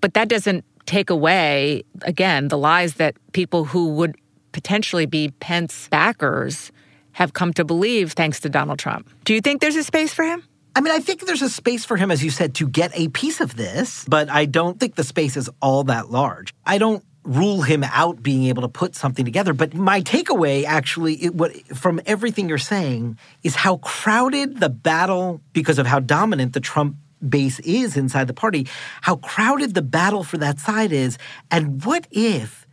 But 0.00 0.14
that 0.14 0.28
doesn't 0.28 0.64
take 0.86 1.10
away, 1.10 1.84
again, 2.02 2.48
the 2.48 2.58
lies 2.58 2.94
that 2.94 3.16
people 3.32 3.64
who 3.64 3.94
would 3.94 4.16
potentially 4.52 5.06
be 5.06 5.30
Pence 5.40 5.88
backers 5.88 6.70
have 7.14 7.32
come 7.32 7.52
to 7.54 7.64
believe 7.64 8.12
thanks 8.12 8.40
to 8.40 8.48
Donald 8.48 8.78
Trump. 8.78 9.08
Do 9.24 9.34
you 9.34 9.40
think 9.40 9.60
there's 9.60 9.76
a 9.76 9.84
space 9.84 10.12
for 10.14 10.24
him? 10.24 10.44
I 10.76 10.80
mean, 10.80 10.92
I 10.92 10.98
think 10.98 11.24
there's 11.24 11.42
a 11.42 11.48
space 11.48 11.84
for 11.84 11.96
him, 11.96 12.10
as 12.10 12.22
you 12.22 12.30
said, 12.30 12.54
to 12.56 12.68
get 12.68 12.90
a 12.94 13.08
piece 13.08 13.40
of 13.40 13.56
this, 13.56 14.04
but 14.08 14.28
I 14.28 14.44
don't 14.44 14.78
think 14.78 14.96
the 14.96 15.04
space 15.04 15.36
is 15.36 15.48
all 15.62 15.84
that 15.84 16.10
large. 16.10 16.52
I 16.66 16.78
don't 16.78 17.04
rule 17.22 17.62
him 17.62 17.84
out 17.84 18.22
being 18.22 18.44
able 18.46 18.62
to 18.62 18.68
put 18.68 18.94
something 18.94 19.24
together. 19.24 19.54
But 19.54 19.72
my 19.74 20.02
takeaway, 20.02 20.64
actually, 20.64 21.14
it, 21.14 21.34
what 21.34 21.56
from 21.68 22.00
everything 22.06 22.48
you're 22.48 22.58
saying, 22.58 23.18
is 23.42 23.54
how 23.54 23.78
crowded 23.78 24.60
the 24.60 24.68
battle, 24.68 25.40
because 25.52 25.78
of 25.78 25.86
how 25.86 26.00
dominant 26.00 26.52
the 26.52 26.60
Trump 26.60 26.96
base 27.26 27.60
is 27.60 27.96
inside 27.96 28.26
the 28.26 28.34
party, 28.34 28.66
how 29.00 29.16
crowded 29.16 29.74
the 29.74 29.82
battle 29.82 30.24
for 30.24 30.38
that 30.38 30.58
side 30.58 30.92
is, 30.92 31.16
and 31.50 31.84
what 31.84 32.06
if. 32.10 32.63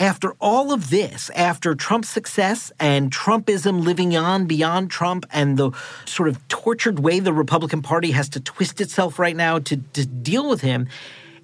After 0.00 0.32
all 0.40 0.72
of 0.72 0.90
this, 0.90 1.30
after 1.36 1.76
Trump's 1.76 2.08
success 2.08 2.72
and 2.80 3.12
Trumpism 3.12 3.84
living 3.84 4.16
on 4.16 4.46
beyond 4.46 4.90
Trump 4.90 5.24
and 5.32 5.56
the 5.56 5.70
sort 6.04 6.28
of 6.28 6.46
tortured 6.48 6.98
way 6.98 7.20
the 7.20 7.32
Republican 7.32 7.80
Party 7.80 8.10
has 8.10 8.28
to 8.30 8.40
twist 8.40 8.80
itself 8.80 9.20
right 9.20 9.36
now 9.36 9.60
to, 9.60 9.76
to 9.76 10.04
deal 10.04 10.48
with 10.48 10.62
him, 10.62 10.88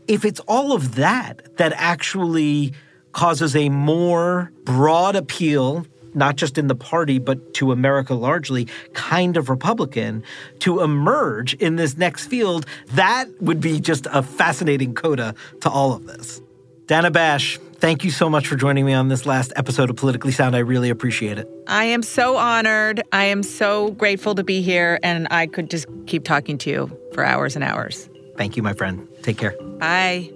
if 0.08 0.24
it's 0.24 0.40
all 0.40 0.72
of 0.72 0.96
that 0.96 1.56
that 1.58 1.72
actually 1.76 2.72
causes 3.12 3.54
a 3.54 3.68
more 3.68 4.50
broad 4.64 5.14
appeal 5.14 5.86
not 6.12 6.34
just 6.34 6.58
in 6.58 6.66
the 6.66 6.74
party, 6.74 7.20
but 7.20 7.54
to 7.54 7.70
America 7.70 8.14
largely, 8.14 8.66
kind 8.94 9.36
of 9.36 9.48
Republican 9.48 10.24
to 10.58 10.80
emerge 10.80 11.54
in 11.54 11.76
this 11.76 11.96
next 11.96 12.26
field, 12.26 12.66
that 12.88 13.28
would 13.40 13.60
be 13.60 13.78
just 13.78 14.08
a 14.10 14.20
fascinating 14.20 14.92
coda 14.92 15.36
to 15.60 15.70
all 15.70 15.92
of 15.92 16.06
this. 16.06 16.40
Dana 16.90 17.12
Bash, 17.12 17.56
thank 17.76 18.02
you 18.02 18.10
so 18.10 18.28
much 18.28 18.48
for 18.48 18.56
joining 18.56 18.84
me 18.84 18.94
on 18.94 19.06
this 19.06 19.24
last 19.24 19.52
episode 19.54 19.90
of 19.90 19.94
Politically 19.94 20.32
Sound. 20.32 20.56
I 20.56 20.58
really 20.58 20.90
appreciate 20.90 21.38
it. 21.38 21.48
I 21.68 21.84
am 21.84 22.02
so 22.02 22.36
honored. 22.36 23.00
I 23.12 23.26
am 23.26 23.44
so 23.44 23.92
grateful 23.92 24.34
to 24.34 24.42
be 24.42 24.60
here, 24.60 24.98
and 25.04 25.28
I 25.30 25.46
could 25.46 25.70
just 25.70 25.86
keep 26.08 26.24
talking 26.24 26.58
to 26.58 26.68
you 26.68 26.98
for 27.12 27.24
hours 27.24 27.54
and 27.54 27.62
hours. 27.62 28.08
Thank 28.36 28.56
you, 28.56 28.64
my 28.64 28.72
friend. 28.72 29.06
Take 29.22 29.38
care. 29.38 29.52
Bye. 29.78 30.32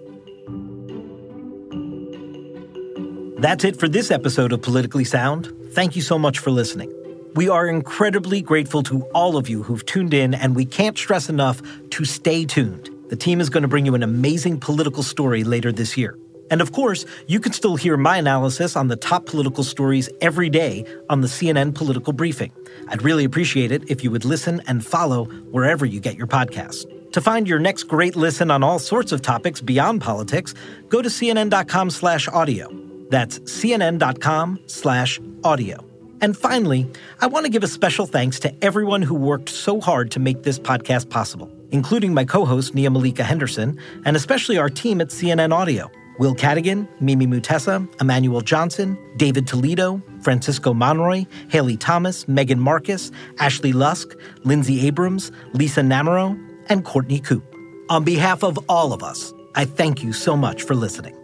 That's 3.38 3.64
it 3.64 3.80
for 3.80 3.88
this 3.88 4.12
episode 4.12 4.52
of 4.52 4.62
Politically 4.62 5.02
Sound. 5.02 5.52
Thank 5.72 5.96
you 5.96 6.02
so 6.02 6.20
much 6.20 6.38
for 6.38 6.52
listening. 6.52 6.94
We 7.34 7.48
are 7.48 7.66
incredibly 7.66 8.42
grateful 8.42 8.84
to 8.84 9.02
all 9.06 9.36
of 9.36 9.48
you 9.48 9.64
who've 9.64 9.84
tuned 9.84 10.14
in, 10.14 10.34
and 10.34 10.54
we 10.54 10.66
can't 10.66 10.96
stress 10.96 11.28
enough 11.28 11.60
to 11.90 12.04
stay 12.04 12.44
tuned. 12.44 12.90
The 13.08 13.16
team 13.16 13.40
is 13.40 13.50
going 13.50 13.62
to 13.62 13.68
bring 13.68 13.86
you 13.86 13.96
an 13.96 14.04
amazing 14.04 14.60
political 14.60 15.02
story 15.02 15.42
later 15.42 15.72
this 15.72 15.96
year. 15.96 16.16
And 16.50 16.60
of 16.60 16.72
course, 16.72 17.04
you 17.26 17.40
can 17.40 17.52
still 17.52 17.76
hear 17.76 17.96
my 17.96 18.18
analysis 18.18 18.76
on 18.76 18.88
the 18.88 18.96
top 18.96 19.26
political 19.26 19.64
stories 19.64 20.08
every 20.20 20.50
day 20.50 20.84
on 21.08 21.20
the 21.20 21.28
CNN 21.28 21.74
Political 21.74 22.12
Briefing. 22.12 22.52
I'd 22.88 23.02
really 23.02 23.24
appreciate 23.24 23.72
it 23.72 23.90
if 23.90 24.04
you 24.04 24.10
would 24.10 24.24
listen 24.24 24.62
and 24.66 24.84
follow 24.84 25.24
wherever 25.24 25.86
you 25.86 26.00
get 26.00 26.16
your 26.16 26.26
podcast. 26.26 26.90
To 27.12 27.20
find 27.20 27.48
your 27.48 27.60
next 27.60 27.84
great 27.84 28.16
listen 28.16 28.50
on 28.50 28.62
all 28.62 28.78
sorts 28.78 29.12
of 29.12 29.22
topics 29.22 29.60
beyond 29.60 30.00
politics, 30.00 30.52
go 30.88 31.00
to 31.00 31.08
cnn.com 31.08 31.90
slash 31.90 32.28
audio. 32.28 32.68
That's 33.08 33.38
cnn.com 33.38 34.60
slash 34.66 35.20
audio. 35.44 35.84
And 36.20 36.36
finally, 36.36 36.90
I 37.20 37.26
want 37.26 37.44
to 37.46 37.50
give 37.50 37.62
a 37.62 37.68
special 37.68 38.06
thanks 38.06 38.40
to 38.40 38.64
everyone 38.64 39.02
who 39.02 39.14
worked 39.14 39.48
so 39.48 39.80
hard 39.80 40.10
to 40.12 40.20
make 40.20 40.42
this 40.42 40.58
podcast 40.58 41.10
possible, 41.10 41.50
including 41.70 42.14
my 42.14 42.24
co-host 42.24 42.74
Nia 42.74 42.90
Malika 42.90 43.22
Henderson, 43.22 43.78
and 44.04 44.16
especially 44.16 44.58
our 44.58 44.70
team 44.70 45.00
at 45.00 45.08
CNN 45.08 45.52
Audio. 45.52 45.90
Will 46.18 46.34
Cadigan, 46.34 46.88
Mimi 47.00 47.26
Mutessa, 47.26 47.88
Emmanuel 48.00 48.40
Johnson, 48.40 48.98
David 49.16 49.46
Toledo, 49.46 50.02
Francisco 50.22 50.72
Monroy, 50.72 51.26
Haley 51.48 51.76
Thomas, 51.76 52.28
Megan 52.28 52.60
Marcus, 52.60 53.10
Ashley 53.38 53.72
Lusk, 53.72 54.16
Lindsay 54.44 54.86
Abrams, 54.86 55.32
Lisa 55.52 55.80
Namerow, 55.80 56.38
and 56.68 56.84
Courtney 56.84 57.18
Coupe. 57.20 57.44
On 57.90 58.04
behalf 58.04 58.42
of 58.42 58.58
all 58.68 58.92
of 58.92 59.02
us, 59.02 59.32
I 59.54 59.64
thank 59.64 60.02
you 60.02 60.12
so 60.12 60.36
much 60.36 60.62
for 60.62 60.74
listening. 60.74 61.23